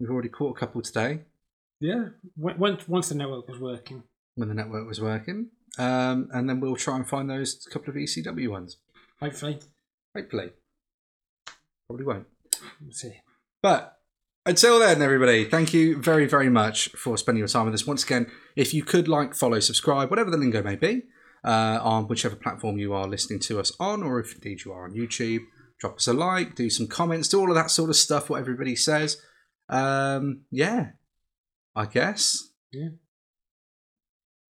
[0.00, 1.20] We've already caught a couple today
[1.78, 2.08] Yeah.
[2.36, 4.02] When- Once once the network was working.
[4.34, 7.96] when the network was working, um, and then we'll try and find those couple of
[7.96, 8.78] ECW ones.
[9.20, 9.60] Hopefully.
[10.16, 10.50] Hopefully,
[11.86, 12.26] probably won't.
[12.80, 13.20] We'll see.
[13.62, 13.98] But
[14.46, 17.86] until then, everybody, thank you very, very much for spending your time with us.
[17.86, 21.02] Once again, if you could like, follow, subscribe, whatever the lingo may be,
[21.44, 24.84] uh, on whichever platform you are listening to us on, or if indeed you are
[24.84, 25.44] on YouTube,
[25.78, 28.40] drop us a like, do some comments, do all of that sort of stuff, what
[28.40, 29.20] everybody says.
[29.68, 30.90] Um, yeah,
[31.74, 32.50] I guess.
[32.72, 32.90] Yeah.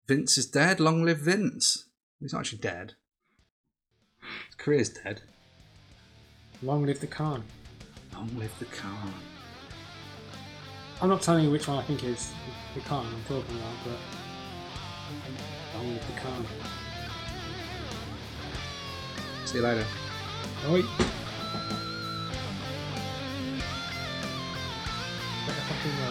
[0.06, 0.80] Vince is dead.
[0.80, 1.86] Long live Vince.
[2.18, 2.94] He's not actually dead.
[4.46, 5.22] His career's dead.
[6.62, 7.44] Long live the Khan.
[8.12, 9.14] Long live the Khan.
[11.00, 12.32] I'm not telling you which one I think is
[12.74, 13.96] the Khan I'm talking about, but
[15.74, 16.46] long live the Khan.
[19.50, 19.84] sei lá, né?
[20.70, 20.82] Oi.
[25.46, 26.09] Vai continuar.